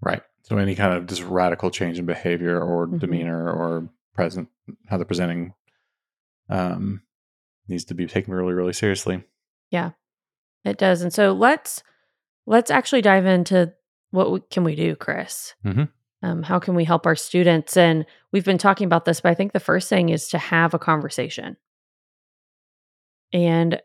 Right. 0.00 0.22
So 0.42 0.56
any 0.56 0.74
kind 0.74 0.94
of 0.94 1.06
just 1.06 1.22
radical 1.24 1.70
change 1.70 1.98
in 1.98 2.06
behavior 2.06 2.58
or 2.60 2.86
Mhm. 2.86 3.00
demeanor 3.00 3.50
or 3.52 3.90
present 4.14 4.48
how 4.86 4.96
they're 4.96 5.04
presenting 5.04 5.52
um, 6.48 7.02
needs 7.68 7.84
to 7.84 7.94
be 7.94 8.06
taken 8.06 8.32
really, 8.32 8.54
really 8.54 8.72
seriously. 8.72 9.22
Yeah, 9.70 9.90
it 10.64 10.78
does. 10.78 11.02
And 11.02 11.12
so 11.12 11.32
let's 11.32 11.82
let's 12.48 12.70
actually 12.70 13.02
dive 13.02 13.26
into 13.26 13.72
what 14.10 14.32
we, 14.32 14.40
can 14.50 14.64
we 14.64 14.74
do, 14.74 14.96
Chris? 14.96 15.54
Mhm. 15.64 15.90
Um, 16.22 16.42
how 16.42 16.58
can 16.58 16.74
we 16.74 16.84
help 16.84 17.06
our 17.06 17.14
students? 17.14 17.76
And 17.76 18.06
we've 18.32 18.44
been 18.44 18.58
talking 18.58 18.86
about 18.86 19.04
this, 19.04 19.20
but 19.20 19.30
I 19.30 19.34
think 19.34 19.52
the 19.52 19.60
first 19.60 19.88
thing 19.88 20.08
is 20.08 20.28
to 20.28 20.38
have 20.38 20.72
a 20.72 20.78
conversation. 20.78 21.58
And 23.34 23.80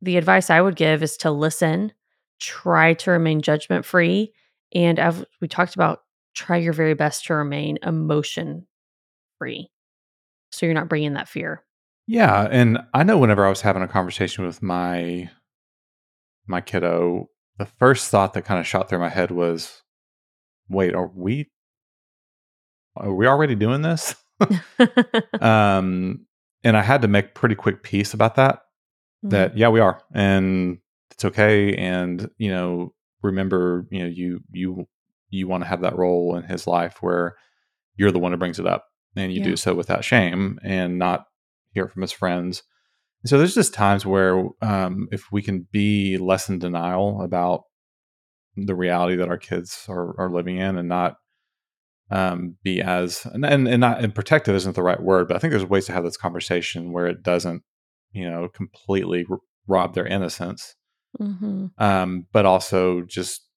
the 0.00 0.16
advice 0.16 0.48
I 0.48 0.62
would 0.62 0.76
give 0.76 1.02
is 1.02 1.18
to 1.18 1.30
listen, 1.30 1.92
try 2.40 2.94
to 2.94 3.10
remain 3.10 3.42
judgment 3.42 3.84
free, 3.84 4.32
and 4.74 4.98
as 4.98 5.22
we 5.40 5.46
talked 5.46 5.74
about, 5.74 6.02
try 6.34 6.56
your 6.56 6.72
very 6.72 6.94
best 6.94 7.26
to 7.26 7.34
remain 7.34 7.78
emotion 7.82 8.66
free, 9.38 9.70
so 10.50 10.64
you're 10.64 10.74
not 10.74 10.88
bringing 10.88 11.12
that 11.12 11.28
fear. 11.28 11.62
Yeah, 12.06 12.48
and 12.50 12.78
I 12.94 13.02
know 13.02 13.18
whenever 13.18 13.44
I 13.46 13.50
was 13.50 13.60
having 13.60 13.82
a 13.82 13.88
conversation 13.88 14.44
with 14.46 14.62
my 14.62 15.30
my 16.46 16.60
kiddo, 16.60 17.28
the 17.58 17.66
first 17.66 18.10
thought 18.10 18.34
that 18.34 18.44
kind 18.44 18.60
of 18.60 18.66
shot 18.66 18.88
through 18.88 18.98
my 18.98 19.08
head 19.08 19.30
was, 19.30 19.82
"Wait, 20.68 20.94
are 20.94 21.06
we 21.14 21.50
are 22.96 23.14
we 23.14 23.26
already 23.26 23.54
doing 23.54 23.82
this?" 23.82 24.14
um, 25.40 26.26
and 26.62 26.76
I 26.76 26.82
had 26.82 27.02
to 27.02 27.08
make 27.08 27.34
pretty 27.34 27.54
quick 27.54 27.82
peace 27.82 28.14
about 28.14 28.36
that. 28.36 28.60
That 29.22 29.56
yeah, 29.56 29.68
we 29.68 29.80
are, 29.80 30.02
and 30.12 30.78
it's 31.10 31.24
okay. 31.24 31.74
And 31.76 32.28
you 32.36 32.50
know, 32.50 32.92
remember, 33.22 33.86
you 33.90 34.00
know, 34.00 34.08
you 34.08 34.40
you 34.52 34.86
you 35.30 35.48
want 35.48 35.62
to 35.62 35.68
have 35.68 35.80
that 35.80 35.96
role 35.96 36.36
in 36.36 36.42
his 36.44 36.66
life 36.66 36.98
where 37.00 37.36
you're 37.96 38.10
the 38.12 38.18
one 38.18 38.32
who 38.32 38.38
brings 38.38 38.58
it 38.58 38.66
up, 38.66 38.84
and 39.16 39.32
you 39.32 39.38
Yeah. 39.38 39.44
do 39.44 39.56
so 39.56 39.74
without 39.74 40.04
shame 40.04 40.58
and 40.62 40.98
not 40.98 41.26
hear 41.72 41.86
it 41.86 41.92
from 41.92 42.02
his 42.02 42.12
friends. 42.12 42.62
So 43.26 43.38
there's 43.38 43.54
just 43.54 43.72
times 43.72 44.04
where 44.04 44.44
um, 44.60 45.08
if 45.10 45.32
we 45.32 45.42
can 45.42 45.66
be 45.72 46.18
less 46.18 46.48
in 46.48 46.58
denial 46.58 47.22
about 47.22 47.62
the 48.56 48.74
reality 48.74 49.16
that 49.16 49.28
our 49.28 49.38
kids 49.38 49.86
are, 49.88 50.18
are 50.20 50.30
living 50.30 50.58
in 50.58 50.76
and 50.76 50.88
not 50.88 51.16
um, 52.10 52.56
be 52.62 52.82
as 52.82 53.26
and, 53.32 53.44
and 53.44 53.66
and 53.66 53.80
not 53.80 54.04
and 54.04 54.14
protective 54.14 54.54
isn't 54.54 54.76
the 54.76 54.82
right 54.82 55.02
word, 55.02 55.26
but 55.26 55.36
I 55.36 55.40
think 55.40 55.52
there's 55.52 55.64
ways 55.64 55.86
to 55.86 55.92
have 55.92 56.04
this 56.04 56.18
conversation 56.18 56.92
where 56.92 57.06
it 57.06 57.22
doesn't, 57.22 57.62
you 58.12 58.30
know, 58.30 58.48
completely 58.48 59.24
r- 59.28 59.38
rob 59.66 59.94
their 59.94 60.06
innocence, 60.06 60.76
hmm 61.18 61.66
um, 61.78 62.26
but 62.32 62.44
also 62.44 63.00
just 63.02 63.48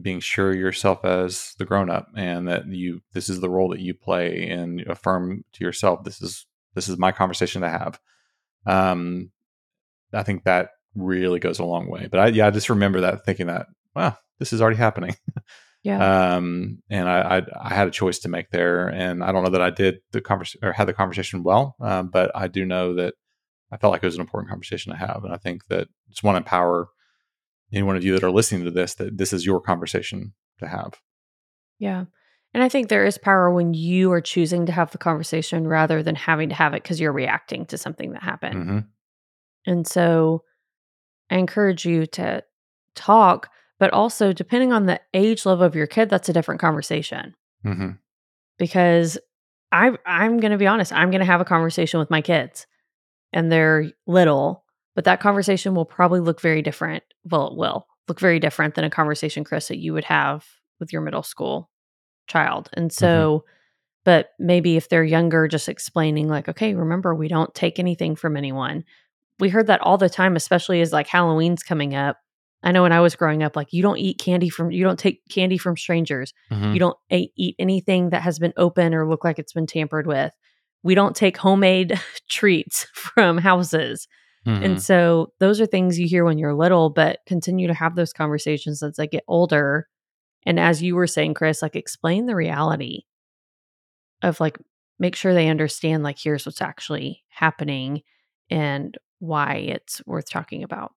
being 0.00 0.18
sure 0.18 0.54
yourself 0.54 1.04
as 1.04 1.54
the 1.58 1.64
grown 1.64 1.90
up 1.90 2.08
and 2.16 2.48
that 2.48 2.66
you 2.66 3.00
this 3.12 3.28
is 3.28 3.40
the 3.40 3.50
role 3.50 3.68
that 3.68 3.80
you 3.80 3.94
play 3.94 4.48
and 4.48 4.80
affirm 4.88 5.44
to 5.52 5.62
yourself 5.64 6.02
this 6.02 6.20
is 6.20 6.46
this 6.74 6.88
is 6.88 6.98
my 6.98 7.12
conversation 7.12 7.62
to 7.62 7.68
have. 7.68 8.00
Um, 8.66 9.30
I 10.12 10.22
think 10.22 10.44
that 10.44 10.70
really 10.94 11.40
goes 11.40 11.58
a 11.58 11.64
long 11.64 11.88
way. 11.88 12.08
But 12.10 12.20
I, 12.20 12.26
yeah, 12.28 12.46
I 12.46 12.50
just 12.50 12.70
remember 12.70 13.00
that 13.02 13.24
thinking 13.24 13.46
that, 13.48 13.66
wow, 13.94 14.16
this 14.38 14.52
is 14.52 14.60
already 14.60 14.76
happening. 14.76 15.16
Yeah. 15.84 16.36
um, 16.36 16.82
and 16.88 17.06
I, 17.06 17.36
I, 17.36 17.42
I 17.60 17.74
had 17.74 17.88
a 17.88 17.90
choice 17.90 18.18
to 18.20 18.30
make 18.30 18.48
there, 18.48 18.88
and 18.88 19.22
I 19.22 19.32
don't 19.32 19.44
know 19.44 19.50
that 19.50 19.60
I 19.60 19.68
did 19.68 19.98
the 20.12 20.22
conversation 20.22 20.66
or 20.66 20.72
had 20.72 20.88
the 20.88 20.94
conversation 20.94 21.42
well, 21.42 21.76
um, 21.78 22.08
but 22.08 22.30
I 22.34 22.48
do 22.48 22.64
know 22.64 22.94
that 22.94 23.12
I 23.70 23.76
felt 23.76 23.92
like 23.92 24.02
it 24.02 24.06
was 24.06 24.14
an 24.14 24.22
important 24.22 24.48
conversation 24.48 24.92
to 24.92 24.98
have, 24.98 25.24
and 25.24 25.34
I 25.34 25.36
think 25.36 25.66
that 25.66 25.88
just 26.08 26.24
want 26.24 26.36
to 26.36 26.38
empower 26.38 26.88
any 27.70 27.82
one 27.82 27.96
of 27.98 28.02
you 28.02 28.14
that 28.14 28.24
are 28.24 28.30
listening 28.30 28.64
to 28.64 28.70
this 28.70 28.94
that 28.94 29.18
this 29.18 29.34
is 29.34 29.44
your 29.44 29.60
conversation 29.60 30.32
to 30.60 30.68
have. 30.68 30.94
Yeah. 31.78 32.06
And 32.54 32.62
I 32.62 32.68
think 32.68 32.88
there 32.88 33.04
is 33.04 33.18
power 33.18 33.50
when 33.50 33.74
you 33.74 34.12
are 34.12 34.20
choosing 34.20 34.66
to 34.66 34.72
have 34.72 34.92
the 34.92 34.98
conversation 34.98 35.66
rather 35.66 36.04
than 36.04 36.14
having 36.14 36.48
to 36.50 36.54
have 36.54 36.72
it 36.72 36.84
because 36.84 37.00
you're 37.00 37.12
reacting 37.12 37.66
to 37.66 37.76
something 37.76 38.12
that 38.12 38.22
happened. 38.22 38.54
hmm 38.54 38.78
And 39.66 39.86
so 39.86 40.44
I 41.30 41.36
encourage 41.36 41.84
you 41.84 42.06
to 42.06 42.44
talk, 42.94 43.50
but 43.80 43.92
also 43.92 44.32
depending 44.32 44.72
on 44.72 44.86
the 44.86 45.00
age 45.12 45.44
level 45.44 45.64
of 45.64 45.74
your 45.74 45.88
kid, 45.88 46.08
that's 46.08 46.28
a 46.28 46.32
different 46.32 46.60
conversation. 46.60 47.34
hmm 47.64 47.90
Because 48.56 49.18
I 49.72 49.98
I'm 50.06 50.38
gonna 50.38 50.56
be 50.58 50.68
honest, 50.68 50.92
I'm 50.92 51.10
gonna 51.10 51.24
have 51.24 51.40
a 51.40 51.44
conversation 51.44 51.98
with 51.98 52.10
my 52.10 52.22
kids 52.22 52.68
and 53.32 53.50
they're 53.50 53.90
little, 54.06 54.64
but 54.94 55.04
that 55.06 55.18
conversation 55.18 55.74
will 55.74 55.84
probably 55.84 56.20
look 56.20 56.40
very 56.40 56.62
different. 56.62 57.02
Well, 57.24 57.48
it 57.48 57.56
will 57.56 57.88
look 58.06 58.20
very 58.20 58.38
different 58.38 58.76
than 58.76 58.84
a 58.84 58.90
conversation, 58.90 59.42
Chris, 59.42 59.66
that 59.68 59.78
you 59.78 59.92
would 59.92 60.04
have 60.04 60.46
with 60.78 60.92
your 60.92 61.02
middle 61.02 61.24
school 61.24 61.68
child. 62.26 62.70
And 62.74 62.92
so, 62.92 63.44
but 64.04 64.30
maybe 64.38 64.76
if 64.76 64.88
they're 64.88 65.04
younger, 65.04 65.48
just 65.48 65.68
explaining, 65.68 66.28
like, 66.28 66.48
okay, 66.48 66.74
remember, 66.74 67.14
we 67.14 67.28
don't 67.28 67.54
take 67.54 67.78
anything 67.78 68.16
from 68.16 68.36
anyone. 68.36 68.84
We 69.38 69.48
heard 69.48 69.66
that 69.68 69.80
all 69.80 69.98
the 69.98 70.10
time, 70.10 70.36
especially 70.36 70.80
as 70.80 70.92
like 70.92 71.06
Halloween's 71.08 71.62
coming 71.62 71.94
up. 71.94 72.18
I 72.62 72.72
know 72.72 72.82
when 72.82 72.92
I 72.92 73.00
was 73.00 73.14
growing 73.16 73.42
up, 73.42 73.56
like, 73.56 73.72
you 73.72 73.82
don't 73.82 73.98
eat 73.98 74.18
candy 74.18 74.48
from, 74.48 74.70
you 74.70 74.84
don't 74.84 74.98
take 74.98 75.20
candy 75.30 75.58
from 75.58 75.76
strangers. 75.76 76.32
hmm 76.50 76.72
You 76.72 76.78
don't 76.78 76.96
a- 77.12 77.30
eat 77.36 77.56
anything 77.58 78.10
that 78.10 78.22
has 78.22 78.38
been 78.38 78.54
open 78.56 78.94
or 78.94 79.08
look 79.08 79.24
like 79.24 79.38
it's 79.38 79.52
been 79.52 79.66
tampered 79.66 80.06
with. 80.06 80.32
We 80.82 80.94
don't 80.94 81.16
take 81.16 81.36
homemade 81.36 82.00
treats 82.30 82.84
from 82.94 83.38
houses. 83.38 84.06
Mm-hmm. 84.46 84.62
And 84.62 84.82
so 84.82 85.32
those 85.40 85.60
are 85.60 85.66
things 85.66 85.98
you 85.98 86.06
hear 86.06 86.24
when 86.24 86.38
you're 86.38 86.54
little, 86.54 86.90
but 86.90 87.20
continue 87.26 87.66
to 87.66 87.74
have 87.74 87.96
those 87.96 88.12
conversations 88.12 88.82
as 88.82 88.96
they 88.96 89.06
get 89.06 89.24
older. 89.26 89.88
And 90.46 90.60
as 90.60 90.82
you 90.82 90.94
were 90.94 91.06
saying, 91.06 91.34
Chris, 91.34 91.62
like 91.62 91.76
explain 91.76 92.26
the 92.26 92.36
reality 92.36 93.02
of 94.22 94.40
like 94.40 94.58
make 94.98 95.16
sure 95.16 95.34
they 95.34 95.48
understand 95.48 96.02
like 96.02 96.18
here's 96.18 96.46
what's 96.46 96.62
actually 96.62 97.22
happening 97.28 98.02
and 98.50 98.96
why 99.18 99.54
it's 99.54 100.02
worth 100.06 100.28
talking 100.30 100.62
about. 100.62 100.92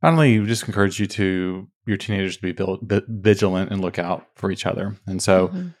Finally, 0.00 0.38
we 0.38 0.46
just 0.46 0.66
encourage 0.68 1.00
you 1.00 1.06
to 1.06 1.66
your 1.86 1.96
teenagers 1.96 2.36
to 2.36 2.42
be 2.42 2.52
vil- 2.52 2.78
vi- 2.82 3.02
vigilant 3.08 3.70
and 3.72 3.80
look 3.80 3.98
out 3.98 4.26
for 4.36 4.50
each 4.50 4.66
other. 4.66 4.96
And 5.06 5.22
so, 5.22 5.48
Mhm. 5.48 5.74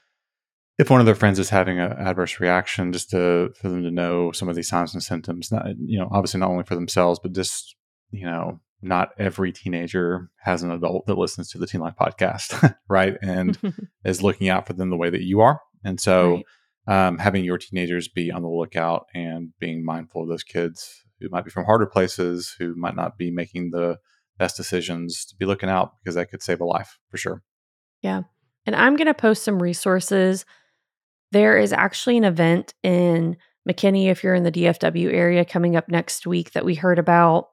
if 0.78 0.90
one 0.90 1.00
of 1.00 1.06
their 1.06 1.14
friends 1.14 1.38
is 1.38 1.50
having 1.50 1.78
an 1.78 1.92
adverse 1.92 2.40
reaction, 2.40 2.92
just 2.92 3.10
to 3.10 3.52
for 3.60 3.68
them 3.68 3.82
to 3.82 3.90
know 3.90 4.32
some 4.32 4.48
of 4.48 4.56
these 4.56 4.68
signs 4.68 4.94
and 4.94 5.02
symptoms. 5.02 5.52
Not 5.52 5.66
you 5.78 5.98
know, 5.98 6.08
obviously 6.10 6.40
not 6.40 6.50
only 6.50 6.64
for 6.64 6.74
themselves, 6.74 7.18
but 7.22 7.32
just 7.32 7.76
you 8.10 8.24
know, 8.26 8.60
not 8.86 9.10
every 9.18 9.52
teenager 9.52 10.30
has 10.38 10.62
an 10.62 10.70
adult 10.70 11.06
that 11.06 11.18
listens 11.18 11.50
to 11.50 11.58
the 11.58 11.66
Teen 11.66 11.80
Life 11.80 11.94
podcast, 12.00 12.76
right? 12.88 13.16
And 13.22 13.58
is 14.04 14.22
looking 14.22 14.48
out 14.48 14.66
for 14.66 14.72
them 14.72 14.90
the 14.90 14.96
way 14.96 15.10
that 15.10 15.22
you 15.22 15.40
are. 15.40 15.60
And 15.84 16.00
so, 16.00 16.42
Right. 16.88 17.06
um, 17.08 17.18
having 17.18 17.44
your 17.44 17.58
teenagers 17.58 18.08
be 18.08 18.30
on 18.30 18.42
the 18.42 18.48
lookout 18.48 19.06
and 19.14 19.50
being 19.58 19.84
mindful 19.84 20.22
of 20.22 20.28
those 20.28 20.42
kids 20.44 21.02
who 21.20 21.28
might 21.30 21.44
be 21.44 21.50
from 21.50 21.64
harder 21.64 21.86
places, 21.86 22.54
who 22.58 22.74
might 22.74 22.96
not 22.96 23.18
be 23.18 23.30
making 23.30 23.70
the 23.70 23.98
best 24.38 24.56
decisions, 24.56 25.24
to 25.26 25.36
be 25.36 25.46
looking 25.46 25.68
out 25.70 25.92
because 26.02 26.14
that 26.14 26.30
could 26.30 26.42
save 26.42 26.60
a 26.60 26.64
life 26.64 26.98
for 27.10 27.16
sure. 27.16 27.42
Yeah. 28.02 28.22
And 28.66 28.76
I'm 28.76 28.96
going 28.96 29.06
to 29.06 29.14
post 29.14 29.42
some 29.44 29.62
resources. 29.62 30.44
There 31.32 31.56
is 31.56 31.72
actually 31.72 32.18
an 32.18 32.24
event 32.24 32.74
in 32.82 33.36
McKinney, 33.68 34.08
if 34.08 34.22
you're 34.22 34.34
in 34.34 34.44
the 34.44 34.52
DFW 34.52 35.12
area, 35.12 35.44
coming 35.44 35.74
up 35.74 35.88
next 35.88 36.26
week 36.26 36.52
that 36.52 36.64
we 36.64 36.74
heard 36.74 36.98
about. 36.98 37.48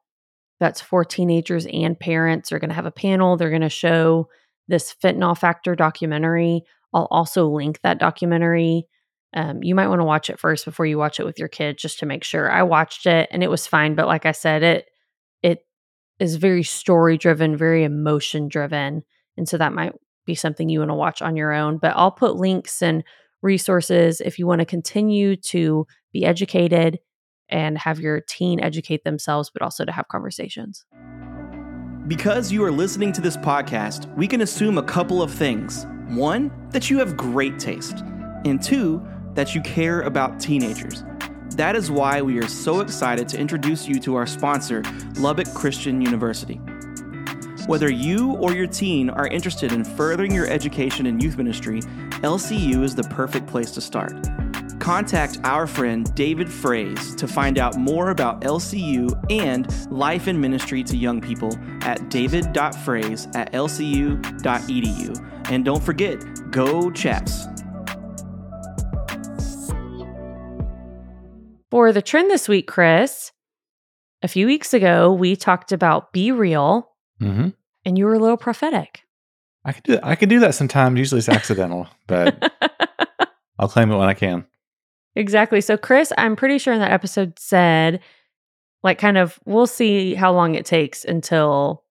That's 0.63 0.79
for 0.79 1.03
teenagers 1.03 1.65
and 1.65 1.99
parents. 1.99 2.47
They're 2.47 2.57
going 2.57 2.69
to 2.69 2.75
have 2.75 2.85
a 2.85 2.91
panel. 2.91 3.35
They're 3.35 3.49
going 3.49 3.63
to 3.63 3.69
show 3.69 4.29
this 4.69 4.95
fentanyl 5.03 5.37
factor 5.37 5.75
documentary. 5.75 6.63
I'll 6.93 7.09
also 7.11 7.49
link 7.49 7.81
that 7.83 7.99
documentary. 7.99 8.87
Um, 9.35 9.61
you 9.61 9.75
might 9.75 9.89
want 9.89 9.99
to 9.99 10.05
watch 10.05 10.29
it 10.29 10.39
first 10.39 10.63
before 10.63 10.85
you 10.85 10.97
watch 10.97 11.19
it 11.19 11.25
with 11.25 11.37
your 11.37 11.49
kid, 11.49 11.77
just 11.77 11.99
to 11.99 12.05
make 12.05 12.23
sure. 12.23 12.49
I 12.49 12.63
watched 12.63 13.05
it 13.05 13.27
and 13.29 13.43
it 13.43 13.49
was 13.49 13.67
fine, 13.67 13.93
but 13.93 14.07
like 14.07 14.25
I 14.25 14.31
said, 14.31 14.63
it 14.63 14.85
it 15.41 15.65
is 16.17 16.37
very 16.37 16.63
story 16.63 17.17
driven, 17.17 17.57
very 17.57 17.83
emotion 17.83 18.47
driven, 18.47 19.03
and 19.35 19.49
so 19.49 19.57
that 19.57 19.73
might 19.73 19.91
be 20.25 20.33
something 20.33 20.69
you 20.69 20.79
want 20.79 20.91
to 20.91 20.95
watch 20.95 21.21
on 21.21 21.35
your 21.35 21.51
own. 21.51 21.77
But 21.77 21.91
I'll 21.97 22.09
put 22.09 22.37
links 22.37 22.81
and 22.81 23.03
resources 23.41 24.21
if 24.21 24.39
you 24.39 24.47
want 24.47 24.59
to 24.59 24.65
continue 24.65 25.35
to 25.35 25.87
be 26.13 26.23
educated 26.23 26.99
and 27.49 27.77
have 27.77 27.99
your 27.99 28.21
teen 28.21 28.59
educate 28.59 29.03
themselves, 29.03 29.49
but 29.49 29.61
also 29.61 29.85
to 29.85 29.91
have 29.91 30.07
conversations. 30.07 30.85
Because 32.07 32.51
you 32.51 32.63
are 32.65 32.71
listening 32.71 33.13
to 33.13 33.21
this 33.21 33.37
podcast, 33.37 34.13
we 34.17 34.27
can 34.27 34.41
assume 34.41 34.77
a 34.77 34.83
couple 34.83 35.21
of 35.21 35.31
things. 35.31 35.85
One, 36.09 36.51
that 36.71 36.89
you 36.89 36.99
have 36.99 37.15
great 37.15 37.59
taste, 37.59 37.99
and 38.45 38.61
two, 38.61 39.01
that 39.35 39.55
you 39.55 39.61
care 39.61 40.01
about 40.01 40.39
teenagers. 40.39 41.03
That 41.51 41.75
is 41.75 41.89
why 41.89 42.21
we 42.21 42.39
are 42.39 42.47
so 42.47 42.81
excited 42.81 43.29
to 43.29 43.39
introduce 43.39 43.87
you 43.87 43.99
to 44.01 44.15
our 44.15 44.25
sponsor, 44.25 44.83
Lubbock 45.17 45.53
Christian 45.53 46.01
University. 46.01 46.59
Whether 47.67 47.89
you 47.89 48.33
or 48.33 48.53
your 48.53 48.67
teen 48.67 49.09
are 49.09 49.27
interested 49.27 49.71
in 49.71 49.85
furthering 49.85 50.33
your 50.33 50.47
education 50.47 51.05
in 51.05 51.21
youth 51.21 51.37
ministry, 51.37 51.79
LCU 52.21 52.83
is 52.83 52.95
the 52.95 53.03
perfect 53.03 53.47
place 53.47 53.71
to 53.71 53.81
start. 53.81 54.13
Contact 54.83 55.39
our 55.45 55.65
friend 55.65 56.13
David 56.13 56.47
Fraze 56.49 57.15
to 57.15 57.25
find 57.25 57.57
out 57.57 57.77
more 57.77 58.09
about 58.09 58.41
LCU 58.41 59.09
and 59.31 59.65
life 59.89 60.27
in 60.27 60.41
ministry 60.41 60.83
to 60.83 60.97
young 60.97 61.21
people 61.21 61.57
at 61.83 62.09
david.fraze 62.09 63.33
at 63.33 63.53
lcu.edu. 63.53 65.49
And 65.49 65.63
don't 65.63 65.81
forget, 65.81 66.21
go 66.51 66.91
Chaps! 66.91 67.45
For 71.71 71.93
the 71.93 72.01
trend 72.01 72.29
this 72.29 72.49
week, 72.49 72.67
Chris, 72.67 73.31
a 74.21 74.27
few 74.27 74.45
weeks 74.45 74.73
ago, 74.73 75.13
we 75.13 75.37
talked 75.37 75.71
about 75.71 76.11
BeReal, 76.13 76.83
Mm-hmm. 77.21 77.49
and 77.85 77.97
you 77.97 78.03
were 78.05 78.15
a 78.15 78.19
little 78.19 78.35
prophetic. 78.35 79.03
I 79.63 79.71
can 79.71 79.81
do 79.85 79.93
that. 79.93 80.05
I 80.05 80.15
can 80.15 80.27
do 80.27 80.41
that 80.41 80.55
sometimes. 80.55 80.99
Usually 80.99 81.19
it's 81.19 81.29
accidental, 81.29 81.87
but 82.05 82.51
I'll 83.57 83.69
claim 83.69 83.89
it 83.89 83.95
when 83.95 84.09
I 84.09 84.13
can. 84.13 84.45
Exactly. 85.15 85.61
So, 85.61 85.77
Chris, 85.77 86.11
I'm 86.17 86.35
pretty 86.35 86.57
sure 86.57 86.73
in 86.73 86.79
that 86.79 86.91
episode 86.91 87.37
said, 87.37 87.99
like, 88.83 88.97
kind 88.97 89.17
of, 89.17 89.39
we'll 89.45 89.67
see 89.67 90.13
how 90.15 90.33
long 90.33 90.55
it 90.55 90.65
takes 90.65 91.05
until 91.05 91.83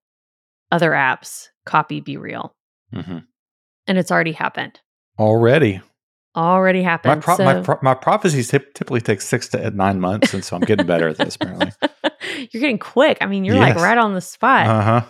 other 0.71 0.91
apps 0.91 1.47
copy 1.65 2.01
BeReal. 2.01 2.51
Mm-hmm. 2.93 3.19
And 3.87 3.97
it's 3.97 4.11
already 4.11 4.33
happened. 4.33 4.79
Already, 5.19 5.81
Already 6.35 6.79
my 6.81 6.89
happened. 6.89 7.21
pro- 7.21 7.37
so, 7.37 7.45
my, 7.45 7.61
pro- 7.61 7.79
my 7.81 7.93
prophecies 7.93 8.49
typ- 8.51 8.73
typically 8.73 9.01
take 9.01 9.21
six 9.21 9.47
to 9.49 9.69
nine 9.71 9.99
months, 9.99 10.33
and 10.33 10.43
so 10.43 10.55
I'm 10.55 10.63
getting 10.63 10.87
better 10.87 11.07
at 11.07 11.17
this. 11.17 11.35
Apparently, 11.35 11.71
you're 12.51 12.61
getting 12.61 12.79
quick. 12.79 13.19
I 13.21 13.27
mean, 13.27 13.45
you're 13.45 13.55
like 13.55 13.75
right 13.75 13.97
on 13.97 14.15
the 14.15 14.21
spot. 14.21 14.65
uh 14.67 14.81
huh. 14.81 15.01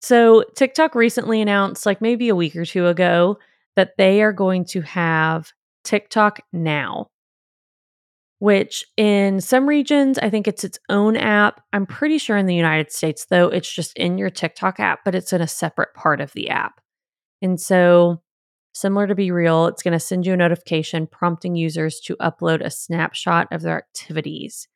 So, 0.00 0.44
TikTok 0.54 0.94
recently 0.94 1.42
announced, 1.42 1.84
like 1.84 2.00
maybe 2.00 2.30
a 2.30 2.34
week 2.34 2.56
or 2.56 2.64
two 2.64 2.86
ago, 2.86 3.38
that 3.76 3.98
they 3.98 4.22
are 4.22 4.32
going 4.32 4.64
to 4.66 4.80
have 4.80 5.52
TikTok 5.84 6.40
Now, 6.54 7.08
which 8.46 8.84
in 8.96 9.40
some 9.40 9.68
regions, 9.68 10.20
I 10.20 10.30
think 10.30 10.46
it's 10.46 10.62
its 10.62 10.78
own 10.88 11.16
app. 11.16 11.60
I'm 11.72 11.84
pretty 11.84 12.16
sure 12.16 12.36
in 12.36 12.46
the 12.46 12.54
United 12.54 12.92
States, 12.92 13.26
though, 13.28 13.48
it's 13.48 13.68
just 13.68 13.96
in 13.96 14.18
your 14.18 14.30
TikTok 14.30 14.78
app, 14.78 15.00
but 15.04 15.16
it's 15.16 15.32
in 15.32 15.40
a 15.40 15.48
separate 15.48 15.92
part 15.94 16.20
of 16.20 16.32
the 16.32 16.48
app. 16.48 16.80
And 17.42 17.60
so, 17.60 18.22
similar 18.72 19.08
to 19.08 19.16
BeReal, 19.16 19.68
it's 19.68 19.82
going 19.82 19.94
to 19.94 19.98
send 19.98 20.26
you 20.26 20.32
a 20.32 20.36
notification 20.36 21.08
prompting 21.08 21.56
users 21.56 21.98
to 22.02 22.14
upload 22.18 22.64
a 22.64 22.70
snapshot 22.70 23.48
of 23.50 23.62
their 23.62 23.78
activities. 23.78 24.68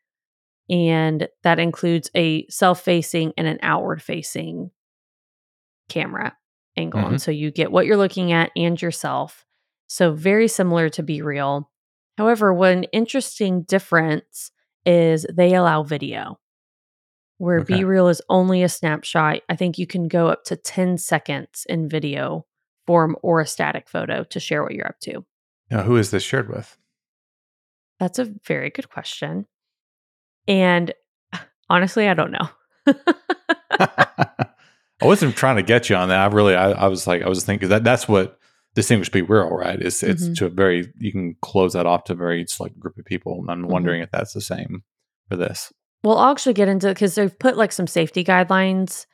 And 0.68 1.28
that 1.44 1.60
includes 1.60 2.10
a 2.16 2.48
self 2.48 2.80
facing 2.80 3.34
and 3.38 3.46
an 3.46 3.60
outward 3.62 4.02
facing 4.02 4.72
camera 5.88 6.36
angle. 6.76 6.98
And 6.98 7.08
mm-hmm. 7.10 7.16
so 7.18 7.30
you 7.30 7.52
get 7.52 7.70
what 7.70 7.86
you're 7.86 7.96
looking 7.96 8.32
at 8.32 8.50
and 8.56 8.82
yourself. 8.82 9.46
So 9.86 10.10
very 10.10 10.48
similar 10.48 10.88
to 10.88 11.04
BeReal. 11.04 11.66
However, 12.20 12.52
one 12.52 12.84
interesting 12.92 13.62
difference 13.62 14.50
is 14.84 15.24
they 15.32 15.54
allow 15.54 15.82
video. 15.82 16.38
Where 17.38 17.60
Okay. 17.60 17.76
BeReal 17.76 18.10
is 18.10 18.20
only 18.28 18.62
a 18.62 18.68
snapshot. 18.68 19.40
I 19.48 19.56
think 19.56 19.78
you 19.78 19.86
can 19.86 20.06
go 20.06 20.28
up 20.28 20.44
to 20.44 20.56
10 20.56 20.98
seconds 20.98 21.64
in 21.66 21.88
video 21.88 22.44
form 22.86 23.16
or 23.22 23.40
a 23.40 23.46
static 23.46 23.88
photo 23.88 24.24
to 24.24 24.38
share 24.38 24.62
what 24.62 24.74
you're 24.74 24.86
up 24.86 25.00
to. 25.00 25.24
Now, 25.70 25.82
who 25.82 25.96
is 25.96 26.10
this 26.10 26.22
shared 26.22 26.50
with? 26.50 26.76
That's 27.98 28.18
a 28.18 28.30
very 28.46 28.68
good 28.68 28.90
question. 28.90 29.46
And 30.46 30.92
honestly, 31.70 32.06
I 32.06 32.12
don't 32.12 32.32
know. 32.32 32.50
I 33.80 35.06
wasn't 35.06 35.36
trying 35.36 35.56
to 35.56 35.62
get 35.62 35.88
you 35.88 35.96
on 35.96 36.10
that. 36.10 36.18
I 36.20 36.26
really, 36.26 36.54
I, 36.54 36.72
I 36.72 36.88
was 36.88 37.06
like, 37.06 37.22
I 37.22 37.30
was 37.30 37.46
thinking 37.46 37.70
that 37.70 37.82
that's 37.82 38.06
what 38.06 38.38
distinguish 38.80 39.10
BeReal, 39.10 39.50
right? 39.50 39.80
It's 39.80 40.02
it's 40.02 40.28
Mhm. 40.28 40.36
to 40.38 40.46
a 40.46 40.48
very 40.48 40.92
you 40.98 41.12
can 41.12 41.36
close 41.42 41.72
that 41.74 41.86
off 41.86 42.04
to 42.04 42.12
a 42.14 42.16
very 42.16 42.44
select 42.48 42.78
group 42.78 42.96
of 42.98 43.04
people. 43.04 43.34
And 43.40 43.50
I'm 43.50 43.62
Mm-hmm. 43.62 43.72
wondering 43.72 44.02
if 44.02 44.10
that's 44.10 44.32
the 44.32 44.40
same 44.40 44.82
for 45.28 45.36
this. 45.36 45.72
Well, 46.02 46.18
I'll 46.18 46.32
actually 46.32 46.54
get 46.54 46.68
into 46.68 46.88
because 46.88 47.14
they've 47.14 47.38
put 47.38 47.56
like 47.56 47.72
some 47.72 47.86
safety 47.86 48.24
guidelines 48.24 49.06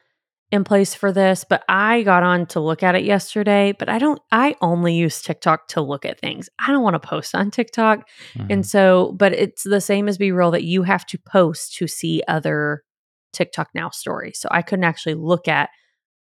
in 0.53 0.63
place 0.63 0.95
for 0.95 1.11
this, 1.11 1.45
but 1.53 1.65
I 1.69 2.03
got 2.05 2.23
on 2.23 2.47
to 2.47 2.61
look 2.61 2.85
at 2.85 2.95
it 2.95 3.03
yesterday. 3.05 3.73
But 3.77 3.89
I 3.89 3.99
don't, 3.99 4.21
I 4.31 4.55
only 4.61 4.95
use 4.95 5.21
TikTok 5.21 5.67
to 5.69 5.81
look 5.81 6.05
at 6.05 6.21
things. 6.21 6.49
I 6.65 6.69
don't 6.71 6.85
want 6.85 6.95
to 6.95 7.09
post 7.09 7.35
on 7.35 7.51
TikTok. 7.51 8.09
Mhm. 8.35 8.47
And 8.53 8.67
so, 8.67 9.17
but 9.19 9.33
it's 9.33 9.65
the 9.65 9.81
same 9.81 10.07
as 10.09 10.19
BeReal 10.19 10.53
that 10.53 10.63
you 10.63 10.85
have 10.85 11.05
to 11.07 11.19
post 11.19 11.75
to 11.79 11.89
see 11.89 12.23
other 12.29 12.85
TikTok 13.33 13.71
Now 13.75 13.91
stories. 13.91 14.39
So 14.39 14.49
I 14.53 14.63
couldn't 14.63 14.85
actually 14.85 15.15
look 15.17 15.49
at, 15.49 15.69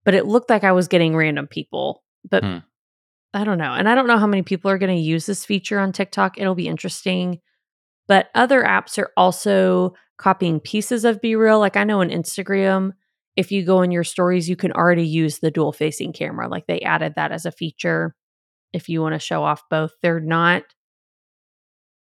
but 0.06 0.14
it 0.14 0.26
looked 0.26 0.50
like 0.50 0.64
I 0.64 0.72
was 0.72 0.88
getting 0.88 1.14
random 1.18 1.48
people. 1.48 2.02
But 2.30 2.44
Hmm. 2.46 2.58
I 3.36 3.44
don't 3.44 3.58
know. 3.58 3.74
And 3.74 3.88
I 3.90 3.96
don't 3.96 4.08
know 4.08 4.18
how 4.18 4.28
many 4.28 4.44
people 4.44 4.72
are 4.72 4.78
going 4.78 4.96
to 4.96 5.02
use 5.02 5.26
this 5.26 5.46
feature 5.46 5.78
on 5.80 5.92
TikTok. 5.92 6.40
It'll 6.40 6.56
be 6.56 6.68
interesting. 6.70 7.42
But 8.08 8.30
other 8.34 8.64
apps 8.64 8.98
are 8.98 9.12
also 9.18 9.94
copying 10.18 10.60
pieces 10.62 11.06
of 11.06 11.22
BeReal. 11.22 11.60
Like 11.60 11.76
I 11.76 11.84
know 11.84 12.02
on 12.02 12.10
Instagram, 12.10 12.94
if 13.36 13.52
you 13.52 13.66
go 13.66 13.82
in 13.82 13.92
your 13.92 14.06
stories, 14.06 14.50
you 14.50 14.56
can 14.56 14.72
already 14.72 15.06
use 15.06 15.40
the 15.40 15.52
dual 15.52 15.74
facing 15.74 16.14
camera. 16.14 16.48
Like 16.48 16.66
they 16.68 16.80
added 16.82 17.14
that 17.18 17.34
as 17.34 17.46
a 17.46 17.52
feature 17.52 18.16
if 18.74 18.88
you 18.90 19.02
want 19.02 19.14
to 19.14 19.20
show 19.20 19.44
off 19.44 19.64
both. 19.70 19.92
They're 20.02 20.22
not 20.22 20.64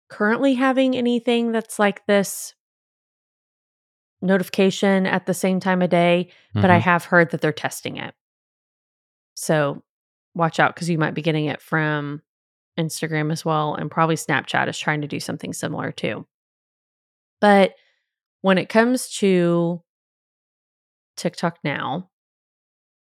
currently 0.08 0.54
having 0.54 0.96
anything 0.96 1.52
that's 1.52 1.78
like 1.78 2.04
this 2.06 2.54
notification 4.20 5.06
at 5.06 5.26
the 5.26 5.35
same 5.35 5.61
time 5.61 5.82
of 5.82 5.90
day, 5.90 6.30
but 6.54 6.70
I 6.70 6.78
Mhm. 6.78 6.82
have 6.82 7.04
heard 7.06 7.30
that 7.30 7.40
they're 7.40 7.52
testing 7.52 7.96
it. 7.96 8.14
So 9.35 9.82
watch 10.35 10.59
out 10.61 10.75
because 10.75 10.88
you 10.90 10.99
might 10.99 11.14
be 11.14 11.23
getting 11.23 11.47
it 11.47 11.61
from 11.61 12.23
Instagram 12.79 13.31
as 13.33 13.45
well. 13.45 13.75
And 13.75 13.90
probably 13.90 14.16
Snapchat 14.16 14.68
is 14.68 14.79
trying 14.79 15.03
to 15.03 15.09
do 15.09 15.21
something 15.21 15.53
similar 15.53 15.92
too. 15.92 16.27
But 17.40 17.75
when 18.40 18.59
it 18.59 18.68
comes 18.68 19.09
to 19.18 19.83
TikTok 21.16 21.59
now, 21.64 22.09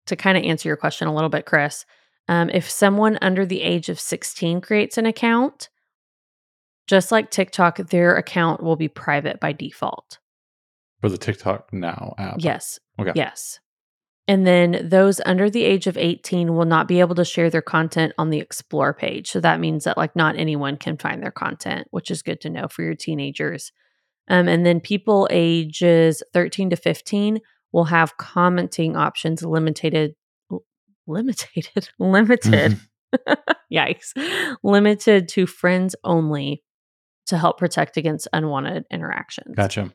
to 0.06 0.16
kind 0.16 0.38
of 0.38 0.44
answer 0.44 0.68
your 0.68 0.76
question 0.76 1.08
a 1.08 1.14
little 1.14 1.28
bit, 1.28 1.44
Chris, 1.44 1.84
um, 2.28 2.50
if 2.50 2.68
someone 2.68 3.18
under 3.20 3.44
the 3.44 3.62
age 3.62 3.88
of 3.88 4.00
16 4.00 4.60
creates 4.60 4.96
an 4.96 5.06
account, 5.06 5.68
just 6.86 7.12
like 7.12 7.30
TikTok, 7.30 7.76
their 7.76 8.16
account 8.16 8.62
will 8.62 8.76
be 8.76 8.88
private 8.88 9.40
by 9.40 9.52
default. 9.52 10.18
for 11.00 11.08
the 11.08 11.18
TikTok 11.18 11.72
Now 11.72 12.14
app. 12.18 12.36
Yes. 12.38 12.80
Okay. 12.98 13.12
Yes. 13.14 13.60
And 14.28 14.46
then 14.46 14.86
those 14.90 15.22
under 15.24 15.48
the 15.48 15.64
age 15.64 15.86
of 15.86 15.96
18 15.96 16.54
will 16.54 16.66
not 16.66 16.86
be 16.86 17.00
able 17.00 17.14
to 17.14 17.24
share 17.24 17.48
their 17.48 17.62
content 17.62 18.12
on 18.18 18.28
the 18.28 18.38
explore 18.38 18.92
page. 18.92 19.30
So 19.30 19.40
that 19.40 19.58
means 19.58 19.84
that 19.84 19.96
like 19.96 20.14
not 20.14 20.36
anyone 20.36 20.76
can 20.76 20.98
find 20.98 21.22
their 21.22 21.30
content, 21.32 21.88
which 21.90 22.10
is 22.10 22.20
good 22.22 22.40
to 22.42 22.50
know 22.50 22.68
for 22.68 22.82
your 22.82 22.94
teenagers. 22.94 23.72
Um, 24.28 24.46
and 24.46 24.66
then 24.66 24.80
people 24.80 25.26
ages 25.30 26.22
13 26.34 26.70
to 26.70 26.76
15 26.76 27.40
will 27.72 27.84
have 27.84 28.18
commenting 28.18 28.96
options 28.96 29.42
limited 29.42 30.14
limited 31.06 31.70
limited 31.98 32.78
Mhm. 33.16 33.36
Yikes. 33.72 34.58
Limited 34.62 35.28
to 35.28 35.46
friends 35.46 35.96
only 36.04 36.62
to 37.26 37.38
help 37.38 37.58
protect 37.58 37.96
against 37.96 38.28
unwanted 38.34 38.84
interactions. 38.90 39.54
Gotcha. 39.56 39.92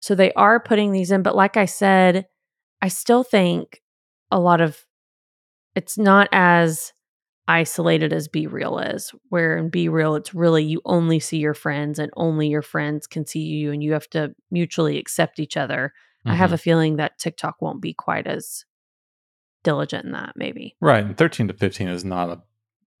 So 0.00 0.14
they 0.14 0.32
are 0.32 0.60
putting 0.60 0.92
these 0.92 1.10
in, 1.10 1.22
but 1.22 1.36
like 1.36 1.58
I 1.58 1.66
said, 1.66 2.26
I 2.84 2.88
still 2.88 3.24
think 3.24 3.80
a 4.30 4.38
lot 4.38 4.60
of 4.60 4.84
it's 5.74 5.96
not 5.96 6.28
as 6.32 6.92
isolated 7.48 8.12
as 8.12 8.28
BeReal 8.28 8.94
is, 8.94 9.10
where 9.30 9.56
in 9.56 9.70
BeReal, 9.70 10.18
it's 10.18 10.34
really 10.34 10.64
you 10.64 10.82
only 10.84 11.18
see 11.18 11.38
your 11.38 11.54
friends 11.54 11.98
and 11.98 12.12
only 12.14 12.48
your 12.48 12.60
friends 12.60 13.06
can 13.06 13.24
see 13.26 13.40
you 13.40 13.72
and 13.72 13.82
you 13.82 13.94
have 13.94 14.10
to 14.10 14.34
mutually 14.50 14.98
accept 14.98 15.38
each 15.38 15.56
other. 15.56 15.94
I 16.26 16.34
have 16.34 16.52
a 16.52 16.56
mm-hmm. 16.56 16.60
feeling 16.60 16.96
that 16.96 17.18
TikTok 17.18 17.56
won't 17.62 17.80
be 17.80 17.94
quite 17.94 18.26
as 18.26 18.66
diligent 19.62 20.04
in 20.04 20.12
that, 20.12 20.34
maybe. 20.36 20.76
right. 20.78 21.04
And 21.04 21.16
13 21.16 21.48
to 21.48 21.54
15 21.54 21.88
is 21.88 22.04
not 22.04 22.28
a 22.28 22.42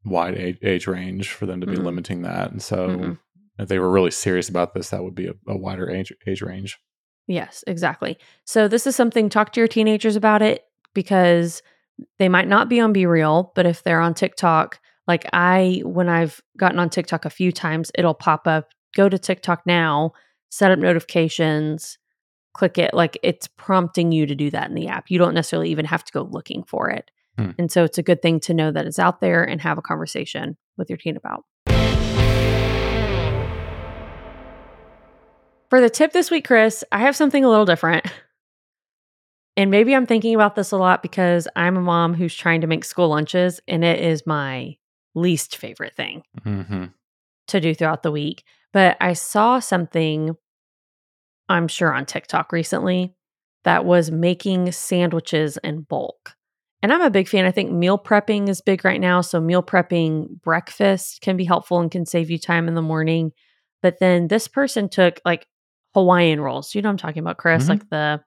wide 0.06 0.34
age, 0.34 0.58
age 0.62 0.86
range 0.86 1.30
for 1.30 1.44
them 1.44 1.60
to 1.60 1.66
be 1.66 1.76
Mm-mm. 1.76 1.84
limiting 1.84 2.22
that. 2.22 2.50
And 2.52 2.62
so 2.62 2.88
Mm-mm. 2.88 3.18
if 3.58 3.68
they 3.68 3.78
were 3.78 3.90
really 3.90 4.12
serious 4.12 4.48
about 4.48 4.72
this, 4.72 4.88
that 4.90 5.04
would 5.04 5.14
be 5.14 5.26
a, 5.26 5.34
a 5.46 5.58
wider 5.58 5.90
age, 5.90 6.10
age 6.26 6.40
range. 6.40 6.78
Yes, 7.26 7.64
exactly. 7.66 8.18
So 8.44 8.68
this 8.68 8.86
is 8.86 8.94
something 8.96 9.28
talk 9.28 9.52
to 9.52 9.60
your 9.60 9.68
teenagers 9.68 10.16
about 10.16 10.42
it 10.42 10.64
because 10.94 11.62
they 12.18 12.28
might 12.28 12.48
not 12.48 12.68
be 12.68 12.80
on 12.80 12.92
BeReal, 12.92 13.50
but 13.54 13.66
if 13.66 13.82
they're 13.82 14.00
on 14.00 14.14
TikTok, 14.14 14.80
like 15.06 15.26
I 15.32 15.82
when 15.84 16.08
I've 16.08 16.40
gotten 16.58 16.78
on 16.78 16.90
TikTok 16.90 17.24
a 17.24 17.30
few 17.30 17.52
times, 17.52 17.90
it'll 17.94 18.14
pop 18.14 18.46
up, 18.46 18.70
go 18.94 19.08
to 19.08 19.18
TikTok 19.18 19.62
now, 19.66 20.12
set 20.50 20.70
up 20.70 20.78
notifications, 20.78 21.98
click 22.52 22.78
it 22.78 22.94
like 22.94 23.18
it's 23.22 23.48
prompting 23.48 24.12
you 24.12 24.26
to 24.26 24.34
do 24.34 24.50
that 24.50 24.68
in 24.68 24.74
the 24.74 24.88
app. 24.88 25.10
You 25.10 25.18
don't 25.18 25.34
necessarily 25.34 25.70
even 25.70 25.84
have 25.84 26.04
to 26.04 26.12
go 26.12 26.22
looking 26.22 26.62
for 26.64 26.90
it. 26.90 27.10
Hmm. 27.38 27.50
And 27.58 27.70
so 27.70 27.84
it's 27.84 27.98
a 27.98 28.02
good 28.02 28.22
thing 28.22 28.40
to 28.40 28.54
know 28.54 28.70
that 28.70 28.86
it's 28.86 28.98
out 28.98 29.20
there 29.20 29.44
and 29.44 29.60
have 29.60 29.78
a 29.78 29.82
conversation 29.82 30.56
with 30.76 30.88
your 30.88 30.96
teen 30.96 31.16
about. 31.16 31.44
For 35.74 35.80
the 35.80 35.90
tip 35.90 36.12
this 36.12 36.30
week, 36.30 36.46
Chris, 36.46 36.84
I 36.92 37.00
have 37.00 37.16
something 37.16 37.44
a 37.44 37.48
little 37.48 37.64
different. 37.64 38.06
And 39.56 39.72
maybe 39.72 39.92
I'm 39.92 40.06
thinking 40.06 40.32
about 40.32 40.54
this 40.54 40.70
a 40.70 40.76
lot 40.76 41.02
because 41.02 41.48
I'm 41.56 41.76
a 41.76 41.80
mom 41.80 42.14
who's 42.14 42.32
trying 42.32 42.60
to 42.60 42.68
make 42.68 42.84
school 42.84 43.08
lunches, 43.08 43.60
and 43.66 43.82
it 43.82 44.00
is 44.00 44.24
my 44.24 44.76
least 45.16 45.56
favorite 45.56 45.96
thing 45.96 46.22
hmm 46.44 46.84
to 47.48 47.60
do 47.60 47.74
throughout 47.74 48.04
the 48.04 48.12
week. 48.12 48.44
But 48.72 48.96
I 49.00 49.14
saw 49.14 49.58
something, 49.58 50.36
I'm 51.48 51.66
sure 51.66 51.92
on 51.92 52.06
TikTok 52.06 52.52
recently, 52.52 53.12
that 53.64 53.84
was 53.84 54.12
making 54.12 54.70
sandwiches 54.70 55.56
in 55.56 55.80
bulk. 55.80 56.36
And 56.84 56.92
I'm 56.92 57.02
a 57.02 57.10
big 57.10 57.26
fan. 57.26 57.46
I 57.46 57.50
think 57.50 57.72
meal 57.72 57.98
prepping 57.98 58.48
is 58.48 58.60
big 58.60 58.84
right 58.84 59.00
now. 59.00 59.22
So, 59.22 59.40
meal 59.40 59.62
prepping 59.62 60.40
breakfast 60.40 61.20
can 61.20 61.36
be 61.36 61.44
helpful 61.44 61.80
and 61.80 61.90
can 61.90 62.06
save 62.06 62.30
you 62.30 62.38
time 62.38 62.68
in 62.68 62.76
the 62.76 62.80
morning. 62.80 63.32
But 63.82 63.98
then 63.98 64.28
this 64.28 64.46
person 64.46 64.88
took 64.88 65.20
like 65.24 65.48
Hawaiian 65.94 66.40
rolls. 66.40 66.74
You 66.74 66.82
know 66.82 66.88
what 66.88 66.92
I'm 66.92 66.98
talking 66.98 67.20
about, 67.20 67.38
Chris? 67.38 67.64
Mhm. 67.64 67.68
Like 67.68 67.88
the 67.90 68.22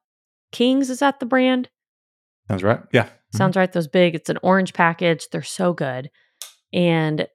Kings, 0.52 0.90
is 0.90 1.00
that 1.00 1.20
the 1.20 1.26
brand? 1.26 1.70
Sounds 2.48 2.64
right. 2.64 2.80
Yeah. 2.94 3.06
Mhm. 3.06 3.38
Sounds 3.38 3.58
right. 3.58 3.72
Those 3.72 3.88
big. 3.88 4.16
It's 4.16 4.30
an 4.30 4.40
orange 4.42 4.74
package. 4.74 5.28
They're 5.32 5.42
so 5.44 5.74
good. 5.74 6.10
And 6.74 7.28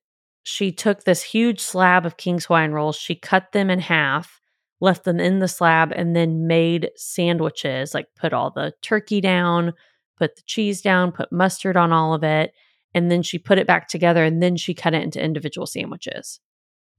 she 0.43 0.73
took 0.73 1.05
this 1.05 1.23
huge 1.23 1.61
slab 1.61 2.05
of 2.07 2.17
King's 2.17 2.47
Hawaiian 2.47 2.73
rolls. 2.73 2.97
She 2.97 3.15
cut 3.15 3.53
them 3.53 3.71
in 3.71 3.79
half, 3.79 4.41
left 4.81 5.05
them 5.05 5.21
in 5.21 5.39
the 5.39 5.49
slab, 5.49 5.93
and 5.95 6.17
then 6.17 6.47
made 6.47 6.91
sandwiches. 6.97 7.95
Like 7.95 8.07
put 8.17 8.33
all 8.33 8.51
the 8.51 8.73
turkey 8.83 9.21
down, 9.21 9.75
put 10.19 10.37
the 10.37 10.43
cheese 10.47 10.81
down, 10.81 11.13
put 11.13 11.31
mustard 11.31 11.77
on 11.77 11.93
all 11.93 12.15
of 12.15 12.25
it, 12.25 12.53
and 12.95 13.11
then 13.11 13.23
she 13.23 13.39
put 13.39 13.59
it 13.59 13.67
back 13.67 13.89
together. 13.89 14.25
And 14.25 14.43
then 14.43 14.57
she 14.57 14.75
cut 14.75 14.95
it 14.95 15.03
into 15.03 15.23
individual 15.23 15.67
sandwiches. 15.67 16.41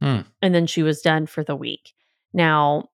Hmm. 0.01 0.21
And 0.41 0.53
then 0.53 0.67
she 0.67 0.83
was 0.83 1.01
done 1.01 1.25
for 1.25 1.43
the 1.43 1.55
week. 1.55 1.93
Now, 2.33 2.89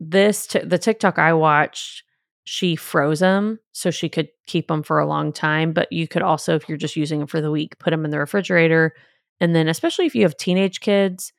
this 0.00 0.46
t- 0.46 0.58
the 0.60 0.78
TikTok 0.78 1.18
I 1.18 1.32
watched 1.32 2.04
she 2.44 2.76
froze 2.76 3.20
them 3.20 3.58
so 3.72 3.90
she 3.90 4.08
could 4.08 4.28
keep 4.46 4.68
them 4.68 4.82
for 4.82 4.98
a 4.98 5.06
long 5.06 5.32
time. 5.32 5.72
But 5.72 5.90
you 5.90 6.06
could 6.06 6.22
also, 6.22 6.54
if 6.54 6.68
you're 6.68 6.78
just 6.78 6.96
using 6.96 7.18
them 7.18 7.28
for 7.28 7.40
the 7.40 7.50
week, 7.50 7.78
put 7.78 7.90
them 7.90 8.04
in 8.04 8.10
the 8.10 8.18
refrigerator. 8.18 8.92
And 9.40 9.56
then, 9.56 9.66
especially 9.66 10.06
if 10.06 10.14
you 10.14 10.22
have 10.22 10.36
teenage 10.36 10.80
kids, 10.80 11.32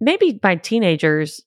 maybe 0.00 0.32
by 0.32 0.54
teenagers, 0.54 1.42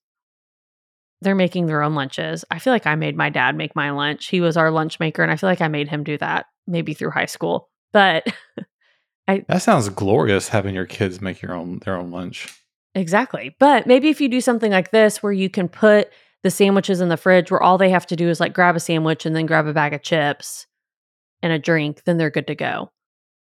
they're 1.22 1.36
making 1.36 1.68
their 1.68 1.84
own 1.84 1.96
lunches. 1.96 2.44
I 2.52 2.60
feel 2.60 2.74
like 2.74 2.86
I 2.88 2.96
made 2.96 3.16
my 3.16 3.30
dad 3.30 3.56
make 3.56 3.76
my 3.76 3.92
lunch. 3.92 4.28
He 4.28 4.42
was 4.42 4.58
our 4.58 4.72
lunch 4.72 5.00
maker, 5.00 5.24
and 5.24 5.32
I 5.32 5.38
feel 5.38 5.50
like 5.50 5.62
I 5.62 5.68
made 5.68 5.88
him 5.88 6.04
do 6.04 6.18
that 6.18 6.48
maybe 6.68 6.94
through 6.94 7.12
high 7.12 7.26
school. 7.26 7.70
But 7.94 8.28
I 9.28 9.46
That 9.48 9.62
sounds 9.62 9.88
glorious 9.90 10.50
having 10.50 10.76
your 10.76 10.86
kids 10.86 11.22
make 11.22 11.42
your 11.42 11.54
own 11.54 11.80
their 11.80 11.96
own 11.96 12.12
lunch. 12.12 12.54
Exactly. 12.94 13.56
But 13.58 13.88
maybe 13.88 14.10
if 14.10 14.20
you 14.20 14.28
do 14.28 14.42
something 14.42 14.72
like 14.72 14.92
this 14.92 15.24
where 15.24 15.32
you 15.32 15.50
can 15.50 15.70
put 15.70 16.10
the 16.44 16.52
sandwiches 16.52 17.02
in 17.02 17.10
the 17.10 17.18
fridge 17.18 17.52
where 17.52 17.62
all 17.62 17.78
they 17.78 17.90
have 17.92 18.08
to 18.08 18.16
do 18.16 18.28
is 18.30 18.40
like 18.40 18.54
grab 18.54 18.76
a 18.76 18.80
sandwich 18.80 19.26
and 19.26 19.36
then 19.36 19.46
grab 19.46 19.68
a 19.68 19.74
bag 19.74 19.94
of 19.94 20.02
chips 20.02 20.66
and 21.44 21.54
a 21.54 21.60
drink, 21.60 22.04
then 22.06 22.18
they're 22.18 22.30
good 22.32 22.48
to 22.48 22.56
go. 22.56 22.92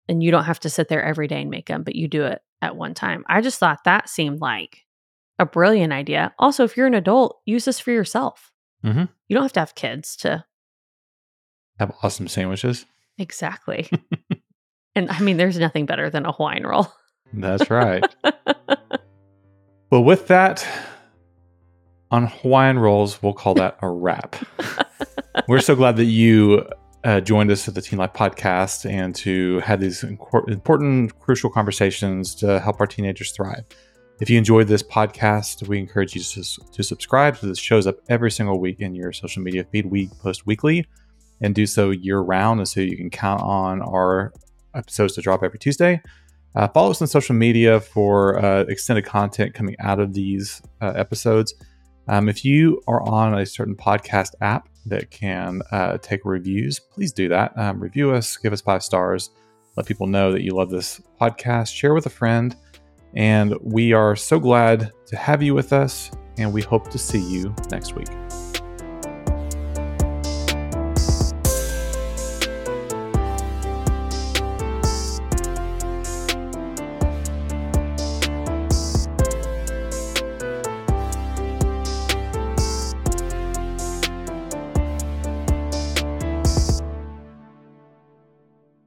And 0.08 0.22
you 0.22 0.30
don't 0.30 0.44
have 0.44 0.60
to 0.60 0.70
sit 0.70 0.88
there 0.88 1.02
every 1.02 1.26
day 1.26 1.40
and 1.42 1.50
make 1.50 1.66
them, 1.66 1.82
but 1.82 1.96
you 1.96 2.06
do 2.06 2.24
it 2.24 2.40
at 2.62 2.76
one 2.76 2.94
time. 2.94 3.24
I 3.28 3.40
just 3.40 3.58
thought 3.58 3.84
that 3.84 4.08
seemed 4.08 4.40
like 4.40 4.84
a 5.38 5.44
brilliant 5.46 5.92
idea. 5.92 6.32
Also, 6.38 6.64
if 6.64 6.76
you're 6.76 6.86
an 6.86 6.94
adult, 6.94 7.40
use 7.44 7.64
this 7.64 7.80
for 7.80 7.90
yourself. 7.90 8.52
Mhm. 8.84 9.08
You 9.28 9.34
don't 9.34 9.42
have 9.42 9.52
to 9.54 9.60
have 9.60 9.74
kids 9.74 10.16
to 10.18 10.44
Have 11.78 11.92
awesome 12.02 12.28
sandwiches. 12.28 12.86
exactly. 13.18 13.90
and 14.94 15.10
I 15.10 15.20
mean, 15.20 15.36
there's 15.36 15.58
nothing 15.58 15.86
better 15.86 16.08
than 16.08 16.24
a 16.24 16.32
Hawaiian 16.32 16.64
roll. 16.66 16.86
That's 17.32 17.68
right. 17.68 18.04
well, 19.90 20.04
with 20.04 20.28
that, 20.28 20.66
on 22.10 22.26
Hawaiian 22.26 22.78
rolls, 22.78 23.22
we'll 23.22 23.32
call 23.32 23.54
that 23.54 23.76
a 23.82 23.88
wrap. 23.88 24.36
We're 25.48 25.60
so 25.60 25.74
glad 25.74 25.96
that 25.96 26.04
you 26.04 26.66
uh, 27.04 27.20
joined 27.20 27.50
us 27.50 27.68
at 27.68 27.74
the 27.74 27.82
Teen 27.82 27.98
Life 27.98 28.12
podcast 28.12 28.88
and 28.90 29.14
to 29.16 29.60
have 29.60 29.80
these 29.80 30.02
important, 30.02 31.18
crucial 31.20 31.50
conversations 31.50 32.34
to 32.36 32.60
help 32.60 32.80
our 32.80 32.86
teenagers 32.86 33.32
thrive. 33.32 33.64
If 34.20 34.30
you 34.30 34.38
enjoyed 34.38 34.66
this 34.66 34.82
podcast, 34.82 35.68
we 35.68 35.78
encourage 35.78 36.14
you 36.14 36.22
to, 36.22 36.42
to 36.72 36.82
subscribe 36.82 37.36
so 37.36 37.48
this 37.48 37.58
shows 37.58 37.86
up 37.86 37.96
every 38.08 38.30
single 38.30 38.58
week 38.58 38.80
in 38.80 38.94
your 38.94 39.12
social 39.12 39.42
media 39.42 39.64
feed. 39.64 39.86
We 39.86 40.08
post 40.20 40.46
weekly 40.46 40.86
and 41.40 41.54
do 41.54 41.66
so 41.66 41.90
year 41.90 42.18
round, 42.20 42.60
and 42.60 42.68
so 42.68 42.80
you 42.80 42.96
can 42.96 43.10
count 43.10 43.42
on 43.42 43.82
our 43.82 44.32
episodes 44.74 45.14
to 45.16 45.20
drop 45.20 45.42
every 45.42 45.58
Tuesday. 45.58 46.00
Uh, 46.54 46.66
follow 46.68 46.90
us 46.90 47.02
on 47.02 47.08
social 47.08 47.34
media 47.34 47.78
for 47.78 48.42
uh, 48.42 48.60
extended 48.68 49.04
content 49.04 49.52
coming 49.52 49.76
out 49.80 50.00
of 50.00 50.14
these 50.14 50.62
uh, 50.80 50.92
episodes. 50.96 51.54
Um, 52.08 52.28
if 52.28 52.44
you 52.44 52.82
are 52.86 53.02
on 53.02 53.38
a 53.38 53.46
certain 53.46 53.74
podcast 53.74 54.30
app 54.40 54.68
that 54.86 55.10
can 55.10 55.62
uh, 55.72 55.98
take 55.98 56.24
reviews, 56.24 56.78
please 56.78 57.12
do 57.12 57.28
that. 57.28 57.56
Um, 57.56 57.80
review 57.80 58.12
us, 58.12 58.36
give 58.36 58.52
us 58.52 58.60
five 58.60 58.82
stars, 58.82 59.30
let 59.76 59.86
people 59.86 60.06
know 60.06 60.32
that 60.32 60.42
you 60.42 60.52
love 60.52 60.70
this 60.70 61.00
podcast, 61.20 61.74
share 61.74 61.94
with 61.94 62.06
a 62.06 62.10
friend. 62.10 62.56
And 63.14 63.54
we 63.60 63.92
are 63.92 64.14
so 64.14 64.38
glad 64.38 64.92
to 65.06 65.16
have 65.16 65.42
you 65.42 65.54
with 65.54 65.72
us, 65.72 66.10
and 66.38 66.52
we 66.52 66.62
hope 66.62 66.88
to 66.90 66.98
see 66.98 67.20
you 67.20 67.54
next 67.70 67.94
week. 67.94 68.08